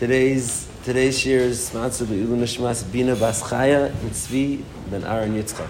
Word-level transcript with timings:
Today's 0.00 0.66
today's 0.82 1.26
year 1.26 1.40
is 1.40 1.72
Matzah 1.72 2.08
Be'ilu 2.08 2.34
Nishmas 2.34 2.90
Bina 2.90 3.14
Bas 3.14 3.42
Chaya 3.42 3.90
and 3.90 4.10
Tzvi 4.12 4.64
Ben 4.90 5.04
Aaron 5.04 5.34
Yitzchak. 5.34 5.68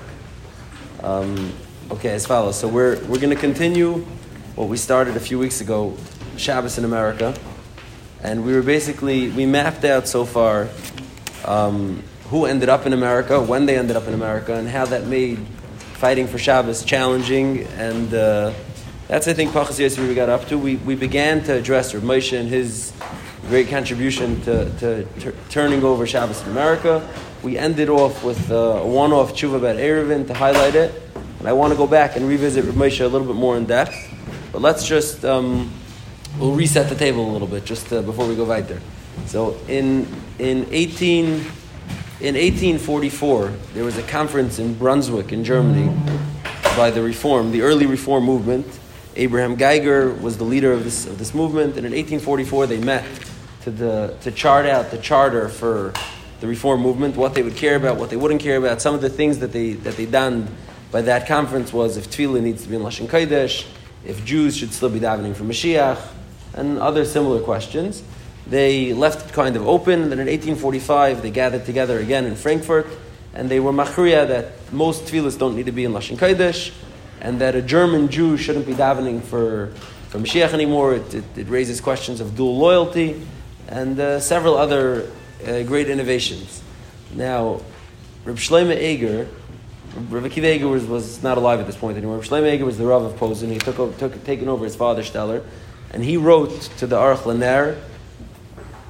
Um, 1.02 1.52
okay, 1.90 2.10
as 2.10 2.26
follows. 2.26 2.56
So 2.56 2.68
we're 2.68 3.04
we're 3.06 3.18
going 3.18 3.34
to 3.34 3.40
continue 3.40 4.06
what 4.54 4.68
we 4.68 4.76
started 4.76 5.16
a 5.16 5.18
few 5.18 5.36
weeks 5.36 5.60
ago, 5.60 5.96
Shabbos 6.36 6.78
in 6.78 6.84
America, 6.84 7.34
and 8.22 8.46
we 8.46 8.54
were 8.54 8.62
basically 8.62 9.30
we 9.30 9.46
mapped 9.46 9.84
out 9.84 10.06
so 10.06 10.24
far 10.24 10.68
um, 11.44 12.00
who 12.28 12.46
ended 12.46 12.68
up 12.68 12.86
in 12.86 12.92
America, 12.92 13.42
when 13.42 13.66
they 13.66 13.76
ended 13.76 13.96
up 13.96 14.06
in 14.06 14.14
America, 14.14 14.54
and 14.54 14.68
how 14.68 14.86
that 14.86 15.06
made 15.08 15.38
fighting 15.94 16.28
for 16.28 16.38
Shabbos 16.38 16.84
challenging 16.84 17.64
and. 17.78 18.14
Uh, 18.14 18.52
that's, 19.08 19.26
I 19.26 19.32
think, 19.32 19.50
Pachas 19.50 19.80
Yosef 19.80 20.06
we 20.06 20.14
got 20.14 20.28
up 20.28 20.46
to. 20.46 20.56
We, 20.56 20.76
we 20.76 20.94
began 20.94 21.42
to 21.42 21.54
address 21.54 21.92
Rav 21.94 22.04
Moshe 22.04 22.38
and 22.38 22.48
his 22.48 22.92
great 23.50 23.68
contribution 23.68 24.40
to, 24.42 24.70
to, 24.78 25.04
to 25.18 25.32
turning 25.48 25.82
over 25.82 26.06
Shabbos 26.06 26.40
in 26.42 26.50
America. 26.50 27.04
We 27.42 27.58
ended 27.58 27.88
off 27.88 28.22
with 28.22 28.48
uh, 28.48 28.54
a 28.54 28.86
one-off 28.86 29.32
tshuva 29.32 29.56
about 29.56 29.74
Erevin 29.74 30.24
to 30.28 30.34
highlight 30.34 30.76
it. 30.76 30.94
And 31.40 31.48
I 31.48 31.52
want 31.52 31.72
to 31.72 31.76
go 31.76 31.88
back 31.88 32.14
and 32.14 32.28
revisit 32.28 32.64
Rav 32.64 32.76
Moshe 32.76 33.00
a 33.00 33.08
little 33.08 33.26
bit 33.26 33.34
more 33.34 33.56
in 33.56 33.66
depth. 33.66 33.96
But 34.52 34.62
let's 34.62 34.86
just, 34.86 35.24
um, 35.24 35.68
we'll 36.38 36.54
reset 36.54 36.88
the 36.88 36.94
table 36.94 37.28
a 37.28 37.32
little 37.32 37.48
bit 37.48 37.64
just 37.64 37.92
uh, 37.92 38.02
before 38.02 38.24
we 38.24 38.36
go 38.36 38.44
right 38.44 38.66
there. 38.68 38.80
So 39.26 39.58
in, 39.66 40.06
in 40.38 40.68
18, 40.70 41.26
in 41.26 41.40
1844, 42.36 43.48
there 43.74 43.82
was 43.82 43.98
a 43.98 44.04
conference 44.04 44.60
in 44.60 44.74
Brunswick 44.74 45.32
in 45.32 45.42
Germany 45.42 45.92
by 46.76 46.92
the 46.92 47.02
Reform, 47.02 47.50
the 47.50 47.62
early 47.62 47.86
Reform 47.86 48.22
movement. 48.22 48.78
Abraham 49.16 49.56
Geiger 49.56 50.14
was 50.14 50.38
the 50.38 50.44
leader 50.44 50.72
of 50.72 50.84
this, 50.84 51.04
of 51.04 51.18
this 51.18 51.34
movement, 51.34 51.76
and 51.76 51.84
in 51.84 51.92
1844 51.92 52.68
they 52.68 52.78
met 52.78 53.04
to, 53.62 53.70
the, 53.70 54.16
to 54.22 54.30
chart 54.30 54.66
out 54.66 54.90
the 54.90 54.98
charter 54.98 55.48
for 55.48 55.92
the 56.40 56.46
Reform 56.46 56.80
movement, 56.80 57.16
what 57.16 57.34
they 57.34 57.42
would 57.42 57.56
care 57.56 57.76
about, 57.76 57.98
what 57.98 58.10
they 58.10 58.16
wouldn't 58.16 58.40
care 58.40 58.56
about. 58.56 58.80
Some 58.80 58.94
of 58.94 59.02
the 59.02 59.10
things 59.10 59.38
that 59.40 59.52
they, 59.52 59.74
that 59.74 59.96
they 59.96 60.06
done 60.06 60.48
by 60.90 61.02
that 61.02 61.28
conference 61.28 61.72
was 61.72 61.96
if 61.96 62.10
tefillah 62.10 62.42
needs 62.42 62.62
to 62.62 62.68
be 62.68 62.76
in 62.76 62.82
Lashon 62.82 63.06
Kodesh, 63.06 63.66
if 64.04 64.24
Jews 64.24 64.56
should 64.56 64.72
still 64.72 64.88
be 64.88 65.00
davening 65.00 65.36
for 65.36 65.44
Mashiach, 65.44 66.00
and 66.54 66.78
other 66.78 67.04
similar 67.04 67.40
questions. 67.40 68.02
They 68.46 68.92
left 68.92 69.28
it 69.28 69.32
kind 69.32 69.54
of 69.54 69.68
open. 69.68 70.10
Then 70.10 70.18
in 70.18 70.26
1845 70.26 71.22
they 71.22 71.30
gathered 71.30 71.64
together 71.64 72.00
again 72.00 72.24
in 72.24 72.34
Frankfurt, 72.34 72.86
and 73.34 73.48
they 73.48 73.60
were 73.60 73.72
machriya 73.72 74.26
that 74.26 74.72
most 74.72 75.04
tefillahs 75.04 75.38
don't 75.38 75.54
need 75.54 75.66
to 75.66 75.72
be 75.72 75.84
in 75.84 75.92
Lashon 75.92 76.16
Kodesh, 76.16 76.72
and 77.20 77.40
that 77.40 77.54
a 77.54 77.62
German 77.62 78.08
Jew 78.08 78.36
shouldn't 78.36 78.66
be 78.66 78.74
davening 78.74 79.22
for, 79.22 79.68
for 80.08 80.18
Mashiach 80.18 80.52
anymore. 80.54 80.94
It, 80.94 81.14
it, 81.14 81.24
it 81.36 81.48
raises 81.48 81.80
questions 81.80 82.20
of 82.20 82.34
dual 82.34 82.56
loyalty 82.56 83.22
and 83.70 83.98
uh, 83.98 84.20
several 84.20 84.56
other 84.56 85.10
uh, 85.46 85.62
great 85.62 85.88
innovations. 85.88 86.62
Now, 87.14 87.60
Reb 88.24 88.36
Shlomo 88.36 88.76
Eiger, 88.76 89.28
Reb 90.08 90.24
Akiva 90.24 90.54
Eiger 90.54 90.68
was, 90.68 90.84
was 90.84 91.22
not 91.22 91.38
alive 91.38 91.60
at 91.60 91.66
this 91.66 91.76
point 91.76 91.96
anymore. 91.96 92.16
Reb 92.16 92.26
Shlomo 92.26 92.52
Eiger 92.52 92.64
was 92.64 92.78
the 92.78 92.86
Rav 92.86 93.02
of 93.02 93.16
Posen. 93.16 93.50
He 93.50 93.58
took, 93.58 93.78
over, 93.78 93.96
took 93.98 94.22
taken 94.24 94.48
over 94.48 94.64
his 94.64 94.76
father 94.76 95.02
Steller, 95.02 95.44
and 95.92 96.04
he 96.04 96.16
wrote 96.16 96.60
to 96.78 96.86
the 96.86 96.96
Aruch 96.96 97.24
LaNer 97.24 97.80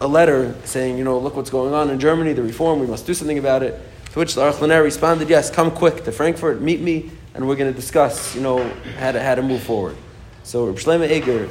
a 0.01 0.09
letter 0.09 0.55
saying, 0.65 0.97
you 0.97 1.05
know, 1.05 1.19
look 1.19 1.37
what's 1.37 1.51
going 1.51 1.75
on 1.75 1.91
in 1.91 2.01
Germany, 2.01 2.33
the 2.33 2.43
reform, 2.43 2.81
we 2.81 2.87
must 2.87 3.07
do 3.07 3.13
something 3.13 3.39
about 3.39 3.63
it. 3.63 3.79
To 4.13 4.19
which 4.19 4.35
the 4.35 4.41
Aruch 4.41 4.61
LaNer 4.61 4.83
responded, 4.83 5.29
yes, 5.29 5.51
come 5.51 5.71
quick 5.71 6.05
to 6.05 6.13
Frankfurt, 6.13 6.61
meet 6.61 6.81
me, 6.81 7.11
and 7.35 7.47
we're 7.47 7.57
going 7.57 7.71
to 7.73 7.79
discuss, 7.79 8.35
you 8.35 8.41
know, 8.41 8.67
how 8.99 9.13
to, 9.13 9.23
how 9.23 9.35
to 9.35 9.43
move 9.43 9.63
forward. 9.63 9.97
So 10.43 10.67
Reb 10.67 10.77
Shlomo 10.77 11.09
Eiger, 11.09 11.49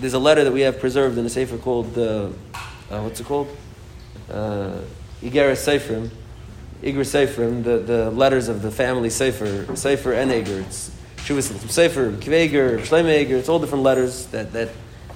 there's 0.00 0.14
a 0.14 0.18
letter 0.18 0.42
that 0.44 0.52
we 0.52 0.62
have 0.62 0.80
preserved 0.80 1.16
in 1.18 1.24
a 1.24 1.30
sefer 1.30 1.56
called, 1.56 1.96
uh, 1.96 2.28
uh, 2.90 3.00
what's 3.00 3.20
it 3.20 3.26
called? 3.26 3.48
Uh, 4.30 4.78
Seferim. 5.22 6.10
Iger 6.82 7.00
Seferim, 7.00 7.64
the, 7.64 7.78
the 7.78 8.10
letters 8.10 8.48
of 8.48 8.60
the 8.60 8.70
family 8.70 9.08
Sefer, 9.08 9.74
Sefer 9.74 10.12
and 10.12 10.30
Eiger. 10.30 10.60
It's 10.60 10.90
Shuvas 11.16 11.70
Sefer, 11.70 12.12
Kveger, 12.12 12.78
Eger, 12.78 13.36
it's 13.36 13.48
all 13.48 13.58
different 13.58 13.84
letters 13.84 14.26
that, 14.26 14.52
that 14.52 14.68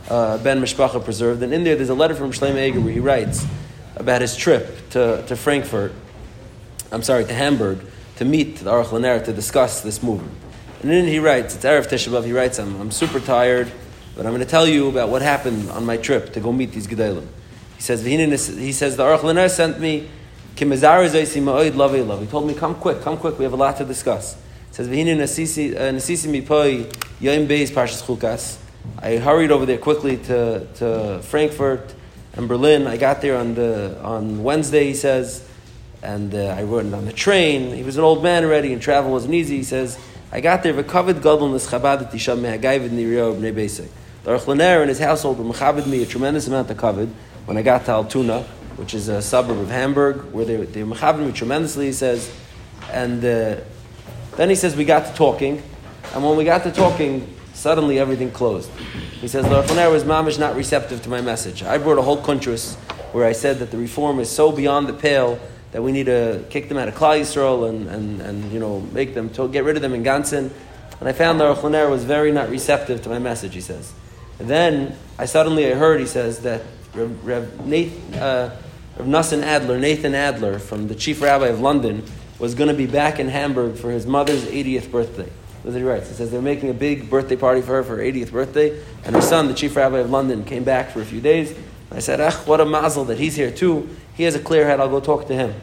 uh, 0.08 0.38
Ben 0.38 0.60
Mishpacha 0.62 1.04
preserved. 1.04 1.42
And 1.42 1.52
in 1.52 1.64
there, 1.64 1.76
there's 1.76 1.90
a 1.90 1.94
letter 1.94 2.14
from 2.14 2.32
Shlomo 2.32 2.56
Eiger 2.56 2.80
where 2.80 2.92
he 2.92 3.00
writes 3.00 3.44
about 3.96 4.22
his 4.22 4.34
trip 4.34 4.88
to, 4.90 5.24
to 5.26 5.36
Frankfurt, 5.36 5.92
I'm 6.90 7.02
sorry, 7.02 7.26
to 7.26 7.34
Hamburg, 7.34 7.80
to 8.16 8.24
meet 8.24 8.56
the 8.56 8.70
Aruch 8.70 8.86
LaNer 8.92 9.22
to 9.26 9.32
discuss 9.32 9.82
this 9.82 10.02
movement. 10.02 10.32
And 10.80 10.90
then 10.90 11.06
he 11.06 11.18
writes, 11.18 11.54
it's 11.54 11.64
Erev 11.64 11.86
Tisha 11.86 12.24
he 12.24 12.32
writes, 12.32 12.58
I'm, 12.58 12.80
I'm 12.80 12.90
super 12.90 13.20
tired, 13.20 13.70
but 14.16 14.24
I'm 14.24 14.32
going 14.32 14.44
to 14.44 14.50
tell 14.50 14.66
you 14.66 14.88
about 14.88 15.10
what 15.10 15.20
happened 15.20 15.70
on 15.70 15.84
my 15.84 15.96
trip 15.96 16.32
to 16.32 16.40
go 16.40 16.52
meet 16.52 16.72
these 16.72 16.86
Gedalim. 16.86 17.26
He 17.78 17.82
says, 17.82 18.04
he 18.04 18.72
says, 18.72 18.96
the 18.96 19.04
Aruch 19.04 19.20
LaNer 19.20 19.48
sent 19.48 19.78
me, 19.78 20.08
he 20.56 20.66
told 22.26 22.46
me, 22.48 22.54
come 22.54 22.74
quick, 22.74 23.00
come 23.00 23.16
quick, 23.16 23.38
we 23.38 23.44
have 23.44 23.52
a 23.52 23.56
lot 23.56 23.76
to 23.76 23.84
discuss. 23.84 24.36
He 24.70 24.74
says, 24.74 24.88
I 29.00 29.16
hurried 29.18 29.50
over 29.52 29.66
there 29.66 29.78
quickly 29.78 30.16
to, 30.16 30.66
to 30.74 31.20
Frankfurt 31.22 31.94
and 32.32 32.48
Berlin. 32.48 32.88
I 32.88 32.96
got 32.96 33.22
there 33.22 33.36
on, 33.36 33.54
the, 33.54 33.96
on 34.02 34.42
Wednesday, 34.42 34.86
he 34.86 34.94
says, 34.94 35.48
and 36.02 36.34
uh, 36.34 36.56
I 36.58 36.64
rode 36.64 36.92
on 36.92 37.04
the 37.04 37.12
train. 37.12 37.72
He 37.72 37.84
was 37.84 37.96
an 37.96 38.02
old 38.02 38.24
man 38.24 38.44
already, 38.44 38.72
and 38.72 38.82
travel 38.82 39.12
wasn't 39.12 39.34
easy. 39.34 39.58
He 39.58 39.62
says, 39.62 39.96
I 40.32 40.40
got 40.40 40.64
there, 40.64 40.74
v'kavod 40.74 41.22
gadol 41.22 41.50
neschabad 41.50 42.10
tisham 42.10 42.40
mehagayvid 42.40 42.90
niriyo 42.90 43.36
b'nei 43.36 43.54
besek. 43.54 43.88
The 44.24 44.32
Aruch 44.32 44.46
LaNer 44.46 44.80
and 44.80 44.88
his 44.88 44.98
household 44.98 45.38
were 45.38 45.86
me 45.86 46.02
a 46.02 46.06
tremendous 46.06 46.48
amount 46.48 46.68
of 46.68 46.76
kavod 46.76 47.10
when 47.48 47.56
I 47.56 47.62
got 47.62 47.86
to 47.86 47.92
Altona, 47.92 48.42
which 48.76 48.92
is 48.92 49.08
a 49.08 49.22
suburb 49.22 49.56
of 49.56 49.70
Hamburg, 49.70 50.32
where 50.32 50.44
they, 50.44 50.56
they 50.56 50.82
mechabed 50.82 51.24
me 51.24 51.32
tremendously, 51.32 51.86
he 51.86 51.92
says. 51.92 52.30
And 52.92 53.24
uh, 53.24 53.60
then 54.36 54.50
he 54.50 54.54
says, 54.54 54.76
we 54.76 54.84
got 54.84 55.06
to 55.06 55.14
talking, 55.14 55.62
and 56.12 56.22
when 56.22 56.36
we 56.36 56.44
got 56.44 56.62
to 56.64 56.70
talking, 56.70 57.34
suddenly 57.54 57.98
everything 57.98 58.30
closed. 58.32 58.70
He 59.22 59.28
says, 59.28 59.46
the 59.46 59.90
was 59.90 60.04
mamish 60.04 60.38
not 60.38 60.56
receptive 60.56 61.00
to 61.04 61.08
my 61.08 61.22
message. 61.22 61.62
I 61.62 61.78
brought 61.78 61.96
a 61.96 62.02
whole 62.02 62.20
kuntrus 62.20 62.74
where 63.14 63.26
I 63.26 63.32
said 63.32 63.60
that 63.60 63.70
the 63.70 63.78
reform 63.78 64.20
is 64.20 64.28
so 64.28 64.52
beyond 64.52 64.86
the 64.86 64.92
pale 64.92 65.40
that 65.72 65.82
we 65.82 65.90
need 65.90 66.04
to 66.04 66.44
kick 66.50 66.68
them 66.68 66.76
out 66.76 66.88
of 66.88 66.96
Klal 66.96 67.18
Yisrael 67.18 67.70
and, 67.70 67.88
and, 67.88 68.20
and 68.20 68.52
you 68.52 68.60
know, 68.60 68.80
make 68.92 69.14
them, 69.14 69.30
to, 69.30 69.48
get 69.48 69.64
rid 69.64 69.76
of 69.76 69.80
them 69.80 69.94
in 69.94 70.02
Gansen. 70.02 70.50
And 71.00 71.08
I 71.08 71.12
found 71.12 71.40
the 71.40 71.44
Aruch 71.44 71.90
was 71.90 72.04
very 72.04 72.30
not 72.30 72.50
receptive 72.50 73.00
to 73.04 73.08
my 73.08 73.18
message, 73.18 73.54
he 73.54 73.62
says. 73.62 73.90
And 74.38 74.50
then 74.50 74.94
I 75.18 75.24
suddenly 75.24 75.72
I 75.72 75.74
heard, 75.74 75.98
he 75.98 76.06
says, 76.06 76.40
that 76.40 76.60
Rev, 76.98 77.24
Rev, 77.24 77.66
Nathan, 77.66 78.14
uh, 78.14 78.60
Rev 78.98 79.44
Adler, 79.44 79.78
Nathan 79.78 80.14
Adler, 80.14 80.58
from 80.58 80.88
the 80.88 80.94
chief 80.96 81.22
rabbi 81.22 81.46
of 81.46 81.60
London, 81.60 82.02
was 82.40 82.54
going 82.54 82.68
to 82.68 82.74
be 82.74 82.86
back 82.86 83.20
in 83.20 83.28
Hamburg 83.28 83.76
for 83.76 83.90
his 83.90 84.04
mother's 84.04 84.44
80th 84.44 84.90
birthday. 84.90 85.30
That's 85.62 85.64
what 85.64 85.76
he 85.76 85.82
writes. 85.82 86.08
He 86.08 86.14
says 86.14 86.30
they're 86.30 86.42
making 86.42 86.70
a 86.70 86.74
big 86.74 87.08
birthday 87.08 87.36
party 87.36 87.62
for 87.62 87.72
her 87.72 87.84
for 87.84 87.96
her 87.96 88.02
80th 88.02 88.32
birthday, 88.32 88.82
and 89.04 89.14
her 89.14 89.22
son, 89.22 89.46
the 89.46 89.54
chief 89.54 89.76
rabbi 89.76 89.98
of 89.98 90.10
London, 90.10 90.44
came 90.44 90.64
back 90.64 90.90
for 90.90 91.00
a 91.00 91.04
few 91.04 91.20
days. 91.20 91.56
I 91.92 92.00
said, 92.00 92.20
ah, 92.20 92.32
what 92.46 92.60
a 92.60 92.66
mazel 92.66 93.04
that 93.06 93.18
he's 93.18 93.36
here 93.36 93.50
too. 93.50 93.88
He 94.14 94.24
has 94.24 94.34
a 94.34 94.40
clear 94.40 94.66
head, 94.66 94.80
I'll 94.80 94.88
go 94.88 95.00
talk 95.00 95.28
to 95.28 95.34
him. 95.34 95.54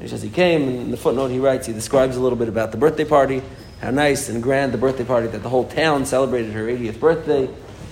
He 0.00 0.08
says 0.08 0.22
he 0.22 0.30
came, 0.30 0.68
and 0.68 0.76
in 0.78 0.90
the 0.90 0.96
footnote 0.96 1.28
he 1.28 1.38
writes, 1.38 1.66
he 1.66 1.72
describes 1.72 2.16
a 2.16 2.20
little 2.20 2.38
bit 2.38 2.48
about 2.48 2.72
the 2.72 2.78
birthday 2.78 3.04
party, 3.04 3.42
how 3.82 3.90
nice 3.90 4.28
and 4.28 4.42
grand 4.42 4.72
the 4.72 4.78
birthday 4.78 5.04
party, 5.04 5.26
that 5.28 5.42
the 5.42 5.48
whole 5.48 5.68
town 5.68 6.06
celebrated 6.06 6.52
her 6.52 6.66
80th 6.66 6.98
birthday. 6.98 7.48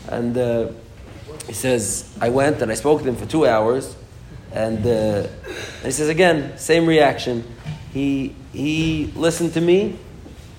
And 0.08 0.38
uh, 0.38 0.68
he 1.46 1.52
says, 1.52 2.12
I 2.20 2.28
went 2.28 2.60
and 2.62 2.70
I 2.70 2.74
spoke 2.74 3.02
to 3.02 3.08
him 3.08 3.16
for 3.16 3.26
two 3.26 3.46
hours, 3.46 3.96
and, 4.52 4.84
uh, 4.86 5.28
and 5.28 5.84
he 5.84 5.90
says, 5.90 6.08
again, 6.08 6.58
same 6.58 6.86
reaction. 6.86 7.44
He, 7.92 8.34
he 8.52 9.12
listened 9.14 9.54
to 9.54 9.60
me, 9.60 9.98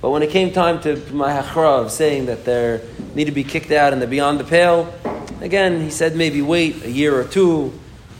but 0.01 0.11
when 0.11 0.23
it 0.23 0.29
came 0.29 0.51
time 0.51 0.79
to 0.81 0.95
my 1.11 1.31
hachra 1.31 1.81
of 1.81 1.91
saying 1.91 2.27
that 2.27 2.45
they 2.45 2.81
need 3.15 3.25
to 3.25 3.31
be 3.31 3.43
kicked 3.43 3.71
out 3.71 3.93
and 3.93 4.01
they're 4.01 4.09
beyond 4.09 4.39
the 4.39 4.43
pale, 4.43 4.93
again, 5.41 5.81
he 5.81 5.89
said 5.89 6.15
maybe 6.15 6.41
wait 6.41 6.83
a 6.83 6.91
year 6.91 7.19
or 7.19 7.23
two, 7.23 7.77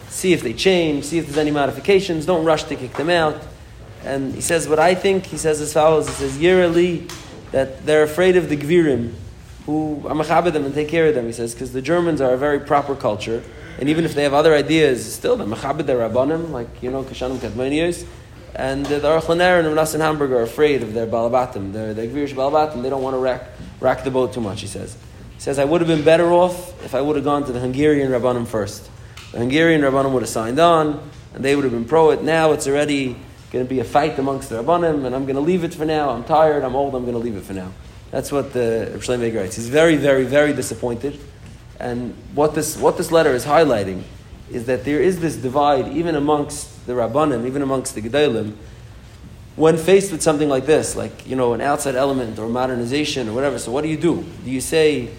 see 0.09 0.33
if 0.33 0.41
they 0.41 0.53
change, 0.53 1.05
see 1.05 1.19
if 1.19 1.25
there's 1.25 1.37
any 1.37 1.51
modifications, 1.51 2.25
don't 2.25 2.45
rush 2.45 2.63
to 2.65 2.75
kick 2.75 2.93
them 2.93 3.09
out. 3.09 3.41
And 4.03 4.33
he 4.33 4.41
says, 4.41 4.67
what 4.67 4.79
I 4.79 4.95
think, 4.95 5.25
he 5.25 5.37
says 5.37 5.61
as 5.61 5.73
follows, 5.73 6.07
he 6.07 6.13
says, 6.13 6.37
Yerali, 6.37 7.11
that 7.51 7.85
they're 7.85 8.03
afraid 8.03 8.37
of 8.37 8.49
the 8.49 8.57
Gvirim, 8.57 9.13
who 9.67 10.01
machabed 10.05 10.53
them 10.53 10.65
and 10.65 10.73
take 10.73 10.87
care 10.87 11.07
of 11.07 11.13
them, 11.13 11.25
he 11.25 11.33
says, 11.33 11.53
because 11.53 11.73
the 11.73 11.81
Germans 11.81 12.21
are 12.21 12.33
a 12.33 12.37
very 12.37 12.59
proper 12.59 12.95
culture, 12.95 13.43
and 13.77 13.89
even 13.89 14.05
if 14.05 14.15
they 14.15 14.23
have 14.23 14.33
other 14.33 14.55
ideas, 14.55 15.13
still 15.13 15.35
they're 15.35 15.45
machabed 15.45 15.85
their 15.85 15.97
rabbanim, 15.97 16.51
like, 16.51 16.81
you 16.81 16.89
know, 16.89 17.03
kashanim 17.03 17.37
kadmoniyos, 17.37 18.07
and 18.55 18.85
the 18.85 18.99
Aruch 19.01 19.27
LaNer 19.27 19.59
and 19.59 19.75
Rav 19.75 19.93
in 19.93 19.99
Hamburg 19.99 20.31
are 20.31 20.41
afraid 20.41 20.81
of 20.83 20.93
their 20.93 21.05
balabatim, 21.05 21.73
their, 21.73 21.93
their 21.93 22.07
Gvirish 22.07 22.33
balabatim, 22.33 22.81
they 22.81 22.89
don't 22.89 23.03
want 23.03 23.13
to 23.13 23.19
rack, 23.19 23.43
rack 23.81 24.05
the 24.05 24.09
boat 24.09 24.33
too 24.33 24.41
much, 24.41 24.61
he 24.61 24.67
says. 24.67 24.97
He 25.35 25.41
says, 25.41 25.59
I 25.59 25.65
would 25.65 25.81
have 25.81 25.87
been 25.87 26.05
better 26.05 26.31
off 26.31 26.83
if 26.85 26.95
I 26.95 27.01
would 27.01 27.17
have 27.17 27.25
gone 27.25 27.45
to 27.45 27.51
the 27.51 27.59
Hungarian 27.59 28.09
rabbanim 28.09 28.47
first. 28.47 28.89
The 29.33 29.39
Hungarian 29.39 29.81
rabbanim 29.81 30.13
would 30.13 30.23
have 30.23 30.29
signed 30.29 30.59
on, 30.59 31.11
and 31.33 31.43
they 31.43 31.55
would 31.55 31.65
have 31.65 31.73
been 31.73 31.85
pro 31.85 32.11
it. 32.11 32.23
Now 32.23 32.53
it's 32.53 32.67
already 32.67 33.17
going 33.51 33.65
to 33.65 33.69
be 33.69 33.81
a 33.81 33.83
fight 33.83 34.17
amongst 34.17 34.49
the 34.49 34.63
rabbanim, 34.63 35.05
and 35.05 35.13
I'm 35.13 35.25
going 35.25 35.35
to 35.35 35.41
leave 35.41 35.65
it 35.65 35.73
for 35.73 35.85
now. 35.85 36.11
I'm 36.11 36.23
tired. 36.23 36.63
I'm 36.63 36.75
old. 36.75 36.95
I'm 36.95 37.03
going 37.03 37.13
to 37.13 37.19
leave 37.19 37.35
it 37.35 37.43
for 37.43 37.53
now. 37.53 37.71
That's 38.11 38.31
what 38.31 38.53
the 38.53 38.91
Shlomo 38.95 39.35
writes. 39.35 39.55
He's 39.55 39.69
very, 39.69 39.97
very, 39.97 40.23
very 40.23 40.53
disappointed. 40.53 41.19
And 41.79 42.15
what 42.33 42.55
this, 42.55 42.77
what 42.77 42.97
this 42.97 43.11
letter 43.11 43.31
is 43.31 43.45
highlighting 43.45 44.03
is 44.49 44.65
that 44.65 44.85
there 44.85 45.01
is 45.01 45.19
this 45.19 45.35
divide 45.35 45.89
even 45.89 46.15
amongst 46.15 46.87
the 46.87 46.93
Rabbanim, 46.93 47.45
even 47.45 47.61
amongst 47.61 47.95
the 47.95 48.01
Gedalim, 48.01 48.55
when 49.55 49.77
faced 49.77 50.11
with 50.11 50.21
something 50.21 50.49
like 50.49 50.65
this, 50.65 50.95
like, 50.95 51.27
you 51.27 51.35
know, 51.35 51.53
an 51.53 51.61
outside 51.61 51.95
element 51.95 52.39
or 52.39 52.47
modernization 52.47 53.27
or 53.27 53.33
whatever. 53.33 53.59
So 53.59 53.71
what 53.71 53.81
do 53.81 53.89
you 53.89 53.97
do? 53.97 54.23
Do 54.45 54.51
you 54.51 54.61
say, 54.61 55.09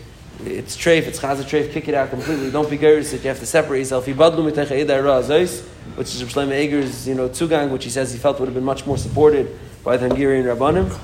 it's 0.45 0.77
treif, 0.77 1.03
it's 1.03 1.19
chazah 1.19 1.43
treif, 1.43 1.73
kick 1.73 1.89
it 1.89 1.95
out 1.95 2.11
completely, 2.11 2.51
don't 2.51 2.71
be 2.71 2.77
garish 2.77 3.13
you 3.13 3.19
have 3.29 3.41
to 3.41 3.47
separate 3.47 3.81
yourself. 3.81 4.07
Which 4.07 4.17
is 4.17 4.23
Shlomo 6.23 6.53
Eiger's, 6.53 7.09
you 7.09 7.17
know, 7.17 7.29
Tzugang, 7.29 7.71
which 7.71 7.85
he 7.85 7.91
says 7.91 8.13
he 8.13 8.19
felt 8.19 8.39
would 8.39 8.47
have 8.47 8.55
been 8.55 8.65
much 8.65 8.87
more 8.87 8.97
supported 8.97 9.59
by 9.83 9.97
the 9.97 10.09
Hungarian 10.09 10.47
Rabbanim. 10.47 10.97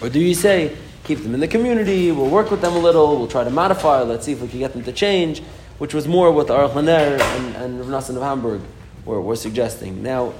Or 0.00 0.08
do 0.08 0.18
you 0.18 0.34
say, 0.34 0.74
keep 1.04 1.22
them 1.22 1.34
in 1.34 1.40
the 1.40 1.48
community, 1.48 2.12
we'll 2.12 2.30
work 2.30 2.50
with 2.50 2.60
them 2.60 2.74
a 2.74 2.78
little, 2.78 3.16
we'll 3.16 3.28
try 3.28 3.44
to 3.44 3.50
modify, 3.50 4.02
let's 4.02 4.24
see 4.24 4.32
if 4.32 4.40
we 4.40 4.48
can 4.48 4.58
get 4.58 4.72
them 4.72 4.84
to 4.84 4.92
change, 4.92 5.40
which 5.78 5.94
was 5.94 6.06
more 6.06 6.30
what 6.30 6.46
the 6.46 6.54
Aruch 6.54 6.74
LaNer 6.74 7.20
and, 7.20 7.56
and 7.56 7.80
Rav 7.80 7.88
Nassan 7.88 8.16
of 8.16 8.22
Hamburg 8.22 8.60
were, 9.04 9.20
were 9.20 9.36
suggesting. 9.36 10.02
Now, 10.02 10.32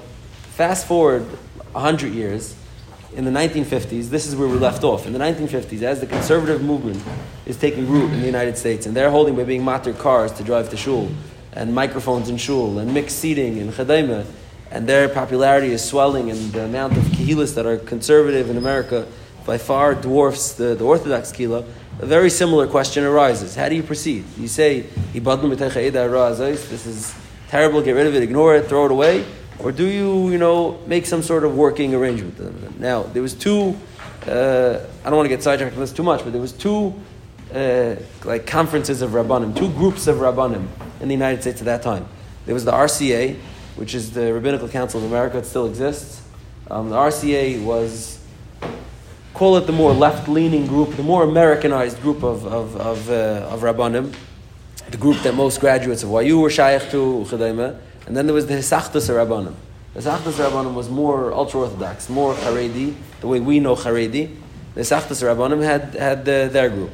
fast 0.55 0.87
forward 0.87 1.23
100 1.73 2.13
years, 2.13 2.55
in 3.15 3.25
the 3.25 3.31
1950s, 3.31 4.09
this 4.09 4.25
is 4.25 4.35
where 4.35 4.47
we 4.47 4.57
left 4.57 4.83
off. 4.83 5.05
In 5.05 5.13
the 5.13 5.19
1950s, 5.19 5.83
as 5.83 5.99
the 5.99 6.07
conservative 6.07 6.63
movement 6.63 7.01
is 7.45 7.57
taking 7.57 7.87
root 7.87 8.11
in 8.11 8.19
the 8.19 8.25
United 8.25 8.57
States, 8.57 8.85
and 8.85 8.95
they're 8.95 9.11
holding 9.11 9.35
by 9.35 9.43
being 9.43 9.63
matter 9.63 9.93
cars 9.93 10.31
to 10.33 10.43
drive 10.43 10.69
to 10.71 10.77
shul, 10.77 11.11
and 11.51 11.75
microphones 11.75 12.29
in 12.29 12.37
shul, 12.37 12.79
and 12.79 12.91
mixed 12.91 13.19
seating 13.19 13.57
in 13.57 13.69
chadaima, 13.71 14.25
and 14.71 14.87
their 14.87 15.07
popularity 15.07 15.71
is 15.71 15.83
swelling, 15.83 16.31
and 16.31 16.39
the 16.53 16.65
amount 16.65 16.97
of 16.97 17.03
kihilas 17.03 17.53
that 17.53 17.67
are 17.67 17.77
conservative 17.77 18.49
in 18.49 18.57
America 18.57 19.07
by 19.45 19.57
far 19.57 19.95
dwarfs 19.95 20.53
the, 20.53 20.75
the 20.75 20.83
Orthodox 20.83 21.31
kila, 21.31 21.65
a 21.99 22.05
very 22.05 22.29
similar 22.29 22.67
question 22.67 23.03
arises. 23.03 23.55
How 23.55 23.69
do 23.69 23.75
you 23.75 23.83
proceed? 23.83 24.25
You 24.37 24.47
say, 24.47 24.81
this 25.13 26.85
is 26.85 27.15
terrible, 27.49 27.81
get 27.81 27.91
rid 27.91 28.07
of 28.07 28.15
it, 28.15 28.23
ignore 28.23 28.55
it, 28.55 28.67
throw 28.67 28.85
it 28.85 28.91
away, 28.91 29.25
or 29.59 29.71
do 29.71 29.85
you, 29.85 30.29
you 30.29 30.37
know, 30.37 30.79
make 30.87 31.05
some 31.05 31.21
sort 31.21 31.43
of 31.43 31.55
working 31.55 31.93
arrangement 31.93 32.37
with 32.39 32.61
them? 32.61 32.75
Now, 32.79 33.03
there 33.03 33.21
was 33.21 33.33
two, 33.33 33.77
uh, 34.25 34.79
I 35.03 35.09
don't 35.09 35.15
want 35.15 35.25
to 35.25 35.29
get 35.29 35.43
sidetracked 35.43 35.75
on 35.75 35.81
this 35.81 35.93
too 35.93 36.03
much, 36.03 36.23
but 36.23 36.31
there 36.31 36.41
was 36.41 36.53
two 36.53 36.93
uh, 37.53 37.95
like 38.23 38.47
conferences 38.47 39.01
of 39.01 39.11
Rabbanim, 39.11 39.55
two 39.55 39.69
groups 39.73 40.07
of 40.07 40.17
Rabbanim 40.17 40.67
in 40.99 41.07
the 41.07 41.13
United 41.13 41.41
States 41.41 41.61
at 41.61 41.65
that 41.65 41.83
time. 41.83 42.07
There 42.45 42.53
was 42.53 42.65
the 42.65 42.71
RCA, 42.71 43.37
which 43.75 43.93
is 43.93 44.11
the 44.11 44.33
Rabbinical 44.33 44.67
Council 44.67 44.99
of 44.99 45.05
America, 45.05 45.37
it 45.37 45.45
still 45.45 45.67
exists. 45.67 46.21
Um, 46.69 46.89
the 46.89 46.95
RCA 46.95 47.63
was, 47.63 48.19
call 49.33 49.57
it 49.57 49.65
the 49.65 49.73
more 49.73 49.91
left-leaning 49.93 50.67
group, 50.67 50.95
the 50.95 51.03
more 51.03 51.23
Americanized 51.23 52.01
group 52.01 52.23
of, 52.23 52.45
of, 52.45 52.75
of, 52.77 53.09
uh, 53.09 53.47
of 53.49 53.61
Rabbanim, 53.61 54.13
the 54.89 54.97
group 54.97 55.17
that 55.23 55.33
most 55.33 55.59
graduates 55.59 56.03
of 56.03 56.09
YU 56.23 56.39
were 56.39 56.49
shaykh 56.49 56.89
to, 56.91 57.25
and 58.05 58.17
then 58.17 58.25
there 58.27 58.33
was 58.33 58.47
the 58.47 58.55
Hisachtas 58.55 59.09
Rabbanim. 59.09 59.55
The 59.93 60.01
Hisachtas 60.01 60.33
Rabbanim 60.33 60.73
was 60.73 60.89
more 60.89 61.33
ultra-Orthodox, 61.33 62.09
more 62.09 62.33
Haredi, 62.33 62.93
the 63.21 63.27
way 63.27 63.39
we 63.39 63.59
know 63.59 63.75
Haredi. 63.75 64.35
The 64.75 64.81
Hisachtas 64.81 65.23
Rabbanim 65.23 65.63
had, 65.63 65.93
had 65.95 66.25
their 66.25 66.69
group. 66.69 66.91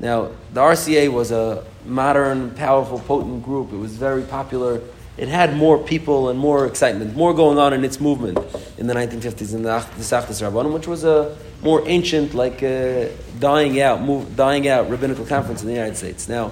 Now, 0.00 0.30
the 0.52 0.60
RCA 0.60 1.12
was 1.12 1.30
a 1.30 1.64
modern, 1.84 2.50
powerful, 2.52 2.98
potent 3.00 3.42
group. 3.44 3.72
It 3.72 3.76
was 3.76 3.96
very 3.96 4.22
popular. 4.22 4.80
It 5.16 5.28
had 5.28 5.56
more 5.56 5.78
people 5.78 6.30
and 6.30 6.38
more 6.38 6.66
excitement, 6.66 7.14
more 7.14 7.34
going 7.34 7.58
on 7.58 7.72
in 7.74 7.84
its 7.84 8.00
movement 8.00 8.38
in 8.78 8.86
the 8.86 8.94
1950s 8.94 9.54
in 9.54 9.62
the, 9.62 9.68
Sachtas 9.68 10.40
Rabbanim, 10.40 10.72
which 10.72 10.86
was 10.86 11.04
a 11.04 11.36
more 11.62 11.86
ancient, 11.86 12.34
like 12.34 12.62
uh, 12.62 13.08
dying 13.38 13.80
out, 13.80 14.00
move, 14.00 14.34
dying 14.34 14.68
out 14.68 14.88
rabbinical 14.88 15.26
conference 15.26 15.60
in 15.62 15.68
the 15.68 15.74
United 15.74 15.96
States. 15.96 16.28
Now, 16.28 16.50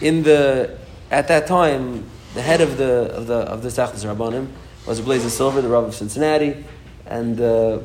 in 0.00 0.22
the 0.22 0.78
at 1.10 1.28
that 1.28 1.46
time, 1.46 2.04
the 2.34 2.42
head 2.42 2.60
of 2.60 2.76
the 2.76 3.10
of 3.14 3.26
the 3.26 3.38
of 3.38 3.62
the 3.62 3.70
Sachtas 3.70 4.04
Rabbanim 4.04 4.48
was 4.86 4.98
a 4.98 5.02
Blazer 5.02 5.30
Silver, 5.30 5.62
the 5.62 5.68
Rav 5.68 5.84
of 5.84 5.94
Cincinnati, 5.94 6.64
and 7.06 7.40
uh, 7.40 7.78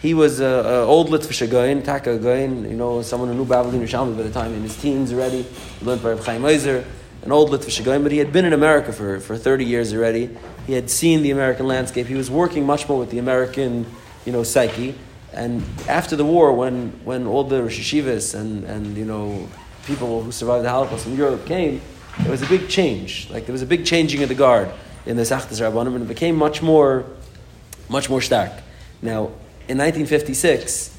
he 0.00 0.14
was 0.14 0.40
an 0.40 0.64
old 0.64 1.10
Litvish 1.10 1.46
Goyin, 1.46 1.84
Taka 1.84 2.18
Goyin, 2.18 2.68
you 2.68 2.76
know, 2.76 3.02
someone 3.02 3.28
who 3.28 3.34
knew 3.34 3.44
Babylon 3.44 3.80
Yerushalmi 3.80 4.16
by 4.16 4.22
the 4.22 4.30
time 4.30 4.54
in 4.54 4.62
his 4.62 4.76
teens 4.76 5.12
already. 5.12 5.42
He 5.42 5.84
learned 5.84 6.02
by 6.02 6.10
Reb 6.10 6.20
Chaim 6.20 6.44
Ozer, 6.44 6.84
an 7.22 7.32
old 7.32 7.50
Litvish 7.50 8.02
but 8.02 8.12
he 8.12 8.18
had 8.18 8.32
been 8.32 8.44
in 8.44 8.52
America 8.52 8.92
for, 8.92 9.20
for 9.20 9.36
30 9.36 9.64
years 9.64 9.92
already. 9.92 10.30
He 10.66 10.72
had 10.72 10.90
seen 10.90 11.22
the 11.22 11.30
American 11.30 11.66
landscape. 11.66 12.06
He 12.06 12.14
was 12.14 12.30
working 12.30 12.64
much 12.64 12.88
more 12.88 12.98
with 12.98 13.10
the 13.10 13.18
American, 13.18 13.86
you 14.24 14.32
know, 14.32 14.42
psyche. 14.42 14.94
And 15.32 15.62
after 15.88 16.16
the 16.16 16.24
war, 16.24 16.52
when, 16.52 17.00
when 17.04 17.26
all 17.26 17.44
the 17.44 17.60
Roshei 17.60 18.02
Yeshivas 18.02 18.34
and, 18.34 18.64
and, 18.64 18.96
you 18.96 19.04
know, 19.04 19.48
people 19.84 20.22
who 20.22 20.32
survived 20.32 20.64
the 20.64 20.70
Holocaust 20.70 21.06
in 21.06 21.16
Europe 21.16 21.46
came, 21.46 21.80
there 22.20 22.30
was 22.30 22.42
a 22.42 22.48
big 22.48 22.68
change. 22.68 23.28
Like 23.30 23.46
there 23.46 23.52
was 23.52 23.62
a 23.62 23.66
big 23.66 23.84
changing 23.84 24.22
of 24.22 24.28
the 24.28 24.34
guard 24.34 24.70
in 25.06 25.16
the 25.16 25.22
Sachtas 25.22 25.60
Rabbanim, 25.60 25.94
and 25.94 26.02
it 26.02 26.08
became 26.08 26.36
much 26.36 26.62
more, 26.62 27.04
much 27.88 28.10
more 28.10 28.20
stark. 28.20 28.52
Now, 29.02 29.32
in 29.68 29.78
1956, 29.78 30.96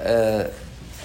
uh, 0.00 0.50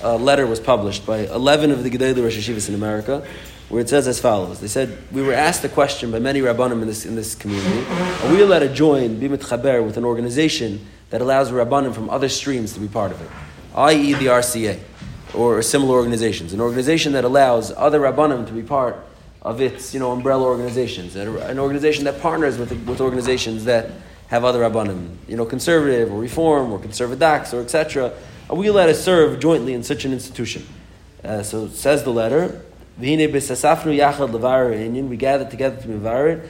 a 0.01 0.17
letter 0.17 0.45
was 0.45 0.59
published 0.59 1.05
by 1.05 1.19
11 1.19 1.71
of 1.71 1.83
the 1.83 1.89
Gedolei 1.89 2.13
Roshei 2.15 2.39
Yeshivas 2.39 2.69
in 2.69 2.75
America, 2.75 3.25
where 3.69 3.81
it 3.81 3.89
says 3.89 4.07
as 4.07 4.19
follows. 4.19 4.59
They 4.59 4.67
said, 4.67 4.97
we 5.11 5.21
were 5.21 5.33
asked 5.33 5.63
a 5.63 5.69
question 5.69 6.11
by 6.11 6.19
many 6.19 6.41
Rabbanim 6.41 6.81
in 6.81 6.87
this, 6.87 7.05
in 7.05 7.15
this 7.15 7.35
community, 7.35 7.85
are 7.89 8.31
we 8.31 8.41
allowed 8.41 8.59
to 8.59 8.73
join 8.73 9.19
Bimit 9.19 9.39
Chaber 9.39 9.83
with 9.85 9.97
an 9.97 10.05
organization 10.05 10.85
that 11.09 11.21
allows 11.21 11.51
Rabbanim 11.51 11.93
from 11.93 12.09
other 12.09 12.29
streams 12.29 12.73
to 12.73 12.79
be 12.79 12.87
part 12.87 13.11
of 13.11 13.21
it, 13.21 13.29
i.e. 13.75 14.13
the 14.13 14.27
RCA, 14.27 14.79
or 15.33 15.61
similar 15.61 15.95
organizations, 15.95 16.53
an 16.53 16.61
organization 16.61 17.13
that 17.13 17.23
allows 17.23 17.71
other 17.71 17.99
Rabbanim 17.99 18.45
to 18.47 18.53
be 18.53 18.63
part 18.63 18.97
of 19.43 19.61
its 19.61 19.93
you 19.93 19.99
know, 19.99 20.11
umbrella 20.11 20.45
organizations, 20.45 21.15
an 21.15 21.59
organization 21.59 22.05
that 22.05 22.21
partners 22.21 22.57
with, 22.57 22.71
with 22.87 23.01
organizations 23.01 23.65
that 23.65 23.89
have 24.27 24.45
other 24.45 24.61
rabbanim, 24.61 25.15
you 25.27 25.35
know, 25.35 25.45
conservative 25.45 26.11
or 26.11 26.19
reform 26.19 26.71
or 26.71 26.79
conservadox 26.79 27.53
or 27.53 27.61
etc. 27.61 28.11
Are 28.49 28.55
we 28.55 28.67
allowed 28.67 28.87
to 28.87 28.95
serve 28.95 29.39
jointly 29.39 29.73
in 29.73 29.83
such 29.83 30.05
an 30.05 30.13
institution? 30.13 30.65
Uh, 31.23 31.43
so 31.43 31.67
says 31.67 32.03
the 32.03 32.09
letter. 32.09 32.63
We 32.99 33.17
gathered 33.17 33.41
together 35.49 35.81
to 35.81 35.87
mevarer. 35.87 36.47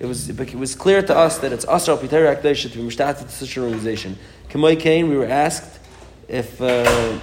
It 0.00 0.06
was, 0.06 0.28
it 0.28 0.54
was 0.54 0.74
clear 0.74 1.02
to 1.02 1.16
us 1.16 1.38
that 1.38 1.52
it's 1.52 1.64
asr 1.64 1.88
al 1.88 1.98
pitera 1.98 2.40
to 2.40 2.68
be 2.68 2.82
mishtatet 2.82 3.22
to 3.22 3.30
such 3.30 3.56
an 3.56 3.62
organization. 3.64 4.16
Kamoi 4.50 4.78
Kane, 4.78 5.08
we 5.08 5.16
were 5.16 5.26
asked 5.26 5.80
if 6.28 6.60
uh, 6.60 7.18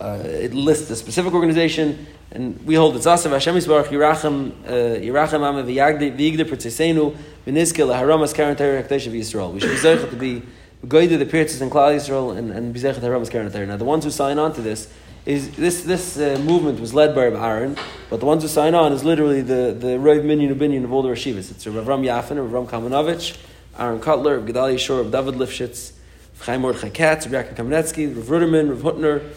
uh, 0.00 0.22
it 0.24 0.54
lists 0.54 0.90
a 0.90 0.96
specific 0.96 1.34
organization, 1.34 2.06
and 2.30 2.64
we 2.64 2.74
hold 2.74 2.96
it's 2.96 3.06
Asav 3.06 3.32
Hashem 3.32 3.56
Yisbarach 3.56 3.86
Yerachem 3.86 4.52
uh, 4.66 4.70
Yerachem 5.00 5.42
Ame 5.42 5.66
V'Yigde 5.66 6.44
Pertzesenu 6.44 7.16
V'Nizke 7.46 7.84
LaHaramas 7.84 8.32
Karen 8.34 8.56
Hakadosh 8.56 9.08
of 9.08 9.12
Yisrael. 9.12 9.52
We 9.52 9.60
should 9.60 9.70
be 9.70 9.76
zeichet 9.76 10.10
to 10.10 10.16
be 10.16 10.42
goyde 10.84 11.18
the 11.18 11.26
Pirtzes 11.26 11.60
and 11.60 11.70
Klal 11.70 11.94
Yisrael 11.94 12.36
and, 12.36 12.50
and 12.50 12.72
be 12.72 12.80
zeichet 12.80 13.00
Haramas 13.00 13.30
Karen. 13.30 13.68
Now 13.68 13.76
the 13.76 13.84
ones 13.84 14.04
who 14.04 14.10
sign 14.10 14.38
on 14.38 14.52
to 14.54 14.60
this 14.60 14.92
is 15.24 15.50
this 15.56 15.82
this 15.82 16.18
uh, 16.18 16.38
movement 16.42 16.78
was 16.78 16.94
led 16.94 17.14
by 17.14 17.24
Rabbi 17.24 17.44
Aaron, 17.44 17.76
but 18.10 18.20
the 18.20 18.26
ones 18.26 18.42
who 18.42 18.48
sign 18.48 18.74
on 18.74 18.92
is 18.92 19.02
literally 19.02 19.42
the 19.42 19.76
the 19.78 19.98
Rav 19.98 20.24
Minyan 20.24 20.54
Ubinyan 20.54 20.84
of 20.84 20.92
all 20.92 21.02
the 21.02 21.08
Rashivas. 21.08 21.50
It's 21.50 21.66
Rav 21.66 21.86
Ram 21.86 22.02
Yafin, 22.02 22.36
Rav 22.36 22.52
Ram 22.52 22.66
Kamenovich, 22.66 23.36
Aaron 23.76 24.00
Kotler, 24.00 24.38
Rav 24.38 24.46
Gedalia 24.46 24.78
Shor, 24.78 25.02
Rav 25.02 25.10
David 25.10 25.34
Lifshitz, 25.34 25.92
Chaim 26.40 26.60
Mordechai 26.60 26.90
Katz, 26.90 27.26
Rav 27.26 27.44
Yaakov 27.44 27.56
Kamenetsky, 27.56 28.14
Rav 28.14 28.26
Ruderman, 28.26 28.68
Rav 28.70 28.94
Hutner, 28.94 29.28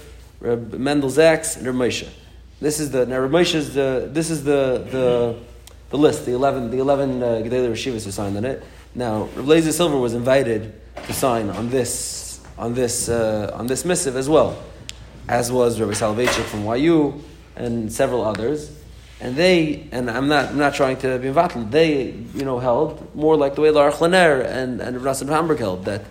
Reb 0.42 0.74
Mendel 0.74 1.10
Zaks, 1.10 1.58
and 1.58 1.66
Reb 1.66 1.76
Moshe. 1.76 2.08
This 2.62 2.80
is 2.80 2.92
the 2.92 3.08
now 3.08 3.20
Reb 3.20 3.32
Moshe 3.32 3.56
is 3.56 3.74
the 3.74 4.10
this 4.12 4.30
is 4.30 4.44
the 4.44 4.86
the, 4.92 5.40
the 5.90 5.98
list, 5.98 6.28
the 6.28 6.34
eleven 6.34 6.70
the 6.70 6.78
eleven 6.78 7.24
uh, 7.24 7.42
Gedolei 7.44 7.72
Reshivas 7.72 8.06
who 8.06 8.12
signed 8.12 8.38
on 8.38 8.46
it. 8.46 8.64
Now 8.96 9.30
Reb 9.36 9.46
Lazer 9.46 9.72
Silver 9.72 9.98
was 9.98 10.14
invited 10.14 10.74
to 11.06 11.14
sign 11.14 11.50
on 11.50 11.70
this 11.70 12.40
on 12.58 12.74
this 12.74 13.10
uh, 13.10 13.52
on 13.54 13.68
this 13.68 13.86
missive 13.86 14.16
as 14.16 14.28
well, 14.28 14.62
as 15.28 15.52
was 15.52 15.80
Rabbi 15.80 15.94
Soloveitchik 15.94 16.44
from 16.44 16.66
YU 16.66 17.24
and 17.56 17.92
several 17.92 18.24
others. 18.24 18.72
And 19.22 19.36
they, 19.36 19.90
and 19.92 20.10
I'm 20.10 20.30
not, 20.30 20.46
I'm 20.46 20.58
not 20.58 20.76
trying 20.76 20.96
to 21.00 21.20
be 21.20 21.28
involved, 21.28 21.72
they, 21.72 22.12
you 22.34 22.46
know, 22.46 22.58
held 22.58 23.14
more 23.14 23.36
like 23.36 23.56
the 23.56 23.62
way 23.62 23.70
Laruch 23.70 24.00
LaNer 24.00 24.40
and, 24.40 24.80
and 24.80 25.02
Rav 25.02 25.20
Hamburg 25.20 25.60
held, 25.60 25.84
that 25.84 26.06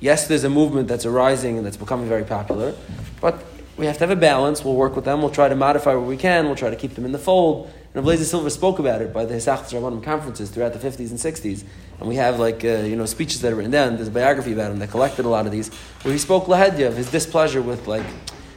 yes, 0.00 0.28
there's 0.28 0.44
a 0.44 0.50
movement 0.50 0.86
that's 0.86 1.06
arising 1.06 1.56
and 1.56 1.64
that's 1.64 1.78
becoming 1.78 2.08
very 2.08 2.24
popular, 2.24 2.74
but 3.22 3.42
we 3.76 3.86
have 3.86 3.98
to 3.98 4.06
have 4.06 4.10
a 4.10 4.20
balance. 4.20 4.64
We'll 4.64 4.74
work 4.74 4.96
with 4.96 5.04
them. 5.04 5.20
We'll 5.20 5.30
try 5.30 5.48
to 5.48 5.54
modify 5.54 5.90
where 5.92 6.00
we 6.00 6.16
can. 6.16 6.46
We'll 6.46 6.56
try 6.56 6.70
to 6.70 6.76
keep 6.76 6.94
them 6.94 7.04
in 7.04 7.12
the 7.12 7.18
fold. 7.18 7.70
And 7.94 8.04
Blazer 8.04 8.24
Silver 8.24 8.50
spoke 8.50 8.78
about 8.78 9.02
it 9.02 9.12
by 9.12 9.24
the 9.24 9.34
Hisachas 9.34 9.72
Rabbanim 9.72 10.02
conferences 10.02 10.50
throughout 10.50 10.72
the 10.72 10.78
50s 10.78 11.10
and 11.10 11.18
60s. 11.18 11.64
And 11.98 12.08
we 12.08 12.16
have 12.16 12.38
like, 12.38 12.64
uh, 12.64 12.78
you 12.78 12.96
know, 12.96 13.06
speeches 13.06 13.40
that 13.42 13.52
are 13.52 13.56
written 13.56 13.70
down. 13.70 13.96
There's 13.96 14.08
a 14.08 14.12
biography 14.12 14.52
about 14.52 14.70
him 14.70 14.78
that 14.78 14.90
collected 14.90 15.24
a 15.24 15.28
lot 15.28 15.46
of 15.46 15.52
these, 15.52 15.68
where 16.02 16.12
he 16.12 16.18
spoke 16.18 16.46
lahedya 16.46 16.88
of 16.88 16.96
his 16.96 17.10
displeasure 17.10 17.62
with 17.62 17.86
like, 17.86 18.04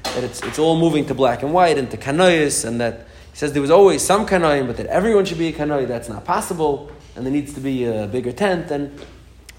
that 0.04 0.24
it's, 0.24 0.42
it's 0.44 0.60
all 0.60 0.78
moving 0.78 1.06
to 1.06 1.14
black 1.14 1.44
and 1.44 1.54
white 1.54 1.78
and 1.78 1.90
to 1.92 1.98
kanois, 1.98 2.66
and 2.66 2.82
that 2.82 3.08
he 3.32 3.38
says 3.38 3.54
there 3.54 3.62
was 3.62 3.72
always 3.72 4.02
some 4.02 4.26
kanoim, 4.26 4.68
but 4.68 4.78
that 4.78 4.88
everyone 4.88 5.26
should 5.26 5.38
be 5.38 5.48
a 5.48 5.54
kanoi. 5.54 5.88
That's 5.88 6.10
not 6.10 6.26
possible, 6.26 6.92
and 7.16 7.26
there 7.26 7.34
needs 7.34 7.54
to 7.54 7.62
be 7.62 7.86
a 7.86 8.08
bigger 8.08 8.32
tent. 8.32 8.72
And 8.72 9.00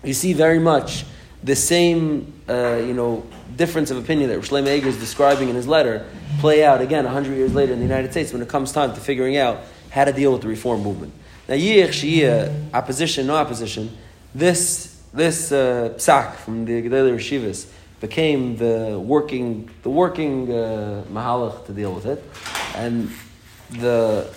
you 0.04 0.14
see 0.14 0.32
very 0.32 0.58
much 0.58 1.04
the 1.42 1.56
same, 1.56 2.32
uh, 2.48 2.80
you 2.84 2.92
know, 2.92 3.24
difference 3.56 3.90
of 3.90 3.96
opinion 3.96 4.30
that 4.30 4.40
Shlomo 4.40 4.68
Eiger 4.68 4.88
is 4.88 4.98
describing 4.98 5.48
in 5.48 5.56
his 5.56 5.66
letter 5.66 6.06
play 6.38 6.64
out 6.64 6.80
again 6.80 7.04
100 7.04 7.34
years 7.34 7.54
later 7.54 7.72
in 7.72 7.78
the 7.78 7.84
United 7.84 8.10
States 8.10 8.32
when 8.32 8.42
it 8.42 8.48
comes 8.48 8.72
time 8.72 8.94
to 8.94 9.00
figuring 9.00 9.36
out 9.36 9.60
how 9.90 10.04
to 10.04 10.12
deal 10.12 10.32
with 10.32 10.42
the 10.42 10.48
reform 10.48 10.82
movement. 10.82 11.12
Now, 11.48 11.54
Yich 11.54 11.88
Shia, 11.88 12.72
opposition, 12.72 13.26
no 13.26 13.36
opposition, 13.36 13.96
this, 14.34 15.02
this 15.12 15.50
uh, 15.50 15.94
psak 15.96 16.36
from 16.36 16.64
the 16.64 16.82
Gedali 16.82 17.14
Reshivas 17.16 17.68
became 18.00 18.56
the 18.56 18.98
working, 18.98 19.68
the 19.82 19.90
working 19.90 20.50
uh, 20.50 21.04
mahalach 21.10 21.66
to 21.66 21.72
deal 21.72 21.92
with 21.92 22.06
it. 22.06 22.22
And 22.74 23.10
the, 23.70 24.32